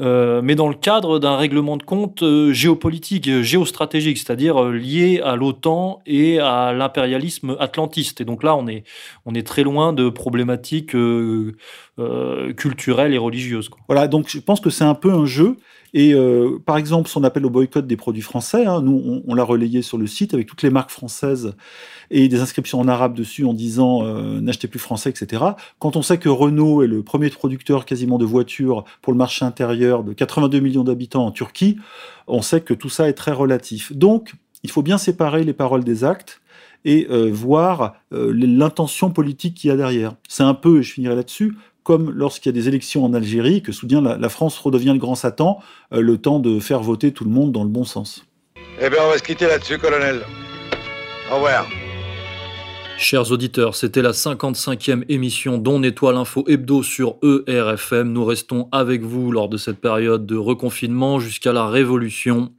mais 0.00 0.56
dans 0.56 0.68
le 0.68 0.74
cadre 0.74 1.20
d'un 1.20 1.36
règlement 1.36 1.76
de 1.76 1.84
compte 1.84 2.24
géopolitique, 2.50 3.30
géostratégique, 3.42 4.18
c'est-à-dire 4.18 4.60
lié 4.64 5.20
à 5.22 5.36
l'OTAN 5.36 6.00
et 6.04 6.40
à 6.40 6.72
l'impérialisme 6.72 7.56
atlantiste. 7.60 8.20
Et 8.20 8.24
donc 8.24 8.42
là, 8.42 8.56
on 8.56 8.66
est, 8.66 8.82
on 9.24 9.36
est 9.36 9.46
très 9.46 9.62
loin 9.62 9.92
de 9.92 10.08
problématiques 10.08 10.96
culturelles 12.56 13.14
et 13.14 13.18
religieuses. 13.18 13.70
Voilà, 13.88 14.08
donc 14.08 14.28
je 14.28 14.38
pense 14.40 14.60
que 14.60 14.70
c'est 14.70 14.84
un 14.84 14.94
peu 14.94 15.12
un 15.12 15.26
jeu. 15.26 15.56
Et 15.94 16.12
euh, 16.12 16.58
par 16.66 16.76
exemple, 16.76 17.08
son 17.08 17.22
appel 17.22 17.46
au 17.46 17.50
boycott 17.50 17.86
des 17.86 17.96
produits 17.96 18.20
français, 18.20 18.66
hein, 18.66 18.82
nous, 18.82 19.22
on, 19.26 19.34
l'a 19.34 19.44
relayé 19.44 19.80
sur 19.80 19.96
le 19.96 20.08
site 20.08 20.34
avec 20.34 20.48
toutes 20.48 20.62
les 20.62 20.70
marques 20.70 20.90
françaises 20.90 21.54
et 22.10 22.26
des 22.26 22.40
inscriptions 22.40 22.80
en 22.80 22.88
arabe 22.88 23.14
dessus 23.14 23.44
en 23.44 23.54
disant 23.54 24.04
euh, 24.04 24.40
n'achetez 24.40 24.66
plus 24.66 24.80
français, 24.80 25.10
etc. 25.10 25.44
Quand 25.78 25.94
on 25.94 26.02
sait 26.02 26.18
que 26.18 26.28
Renault 26.28 26.82
est 26.82 26.88
le 26.88 27.04
premier 27.04 27.30
producteur 27.30 27.86
quasiment 27.86 28.18
de 28.18 28.24
voitures 28.24 28.84
pour 29.02 29.12
le 29.12 29.18
marché 29.18 29.44
intérieur 29.44 30.02
de 30.02 30.12
82 30.12 30.58
millions 30.58 30.82
d'habitants 30.82 31.26
en 31.26 31.30
Turquie, 31.30 31.78
on 32.26 32.42
sait 32.42 32.60
que 32.60 32.74
tout 32.74 32.88
ça 32.88 33.08
est 33.08 33.14
très 33.14 33.32
relatif. 33.32 33.92
Donc, 33.92 34.34
il 34.64 34.70
faut 34.72 34.82
bien 34.82 34.98
séparer 34.98 35.44
les 35.44 35.52
paroles 35.52 35.84
des 35.84 36.02
actes 36.02 36.40
et 36.84 37.06
euh, 37.08 37.30
voir 37.32 37.94
l'intention 38.10 39.10
politique 39.10 39.54
qu'il 39.54 39.68
y 39.68 39.72
a 39.72 39.76
derrière. 39.76 40.16
C'est 40.28 40.42
un 40.42 40.54
peu, 40.54 40.80
et 40.80 40.82
je 40.82 40.92
finirai 40.92 41.14
là-dessus, 41.14 41.54
comme 41.84 42.10
lorsqu'il 42.10 42.50
y 42.50 42.58
a 42.58 42.60
des 42.60 42.66
élections 42.66 43.04
en 43.04 43.14
Algérie, 43.14 43.62
que 43.62 43.70
soudain 43.70 44.00
la, 44.00 44.28
France 44.28 44.58
redevient 44.58 44.92
le 44.92 44.98
grand 44.98 45.14
Satan, 45.14 45.60
euh, 45.92 46.00
le 46.00 46.18
temps 46.18 46.40
de 46.40 46.58
faire 46.58 46.80
voter 46.80 47.12
tout 47.12 47.24
le 47.24 47.30
monde 47.30 47.52
dans 47.52 47.62
le 47.62 47.68
bon 47.68 47.84
sens. 47.84 48.24
Eh 48.80 48.90
bien, 48.90 48.98
on 49.06 49.10
va 49.10 49.18
se 49.18 49.22
quitter 49.22 49.46
là-dessus, 49.46 49.78
colonel. 49.78 50.22
Au 51.30 51.36
revoir. 51.36 51.66
Chers 52.96 53.32
auditeurs, 53.32 53.74
c'était 53.74 54.02
la 54.02 54.12
55e 54.12 55.04
émission 55.08 55.58
d'On 55.58 55.80
Nettoie 55.80 56.12
l'info 56.12 56.44
hebdo 56.48 56.82
sur 56.82 57.16
ERFM. 57.22 58.12
Nous 58.12 58.24
restons 58.24 58.68
avec 58.72 59.02
vous 59.02 59.30
lors 59.30 59.48
de 59.48 59.56
cette 59.56 59.78
période 59.78 60.26
de 60.26 60.36
reconfinement 60.36 61.18
jusqu'à 61.18 61.52
la 61.52 61.66
révolution. 61.66 62.52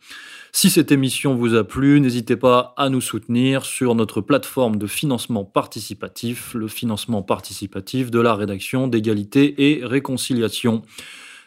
Si 0.58 0.70
cette 0.70 0.94
émission 0.94 1.36
vous 1.36 1.54
a 1.54 1.66
plu, 1.66 2.00
n'hésitez 2.00 2.38
pas 2.38 2.74
à 2.78 2.88
nous 2.88 3.02
soutenir 3.02 3.66
sur 3.66 3.94
notre 3.94 4.22
plateforme 4.22 4.78
de 4.78 4.88
financement 4.88 5.44
participatif, 5.44 6.54
le 6.54 6.70
financement 6.70 7.24
participatif 7.24 8.10
de 8.10 8.22
la 8.22 8.36
rédaction 8.36 8.88
d'égalité 8.88 9.54
et 9.68 9.86
réconciliation. 9.86 10.82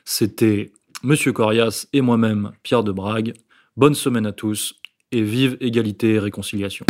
C'était 0.04 0.72
Monsieur 1.02 1.32
Corias 1.32 1.86
et 1.94 2.02
moi-même, 2.02 2.52
Pierre 2.62 2.84
de 2.84 2.92
Brague. 2.92 3.32
Bonne 3.78 3.94
semaine 3.94 4.26
à 4.26 4.32
tous 4.32 4.74
et 5.10 5.22
vive 5.22 5.56
égalité 5.62 6.12
et 6.12 6.18
réconciliation. 6.18 6.84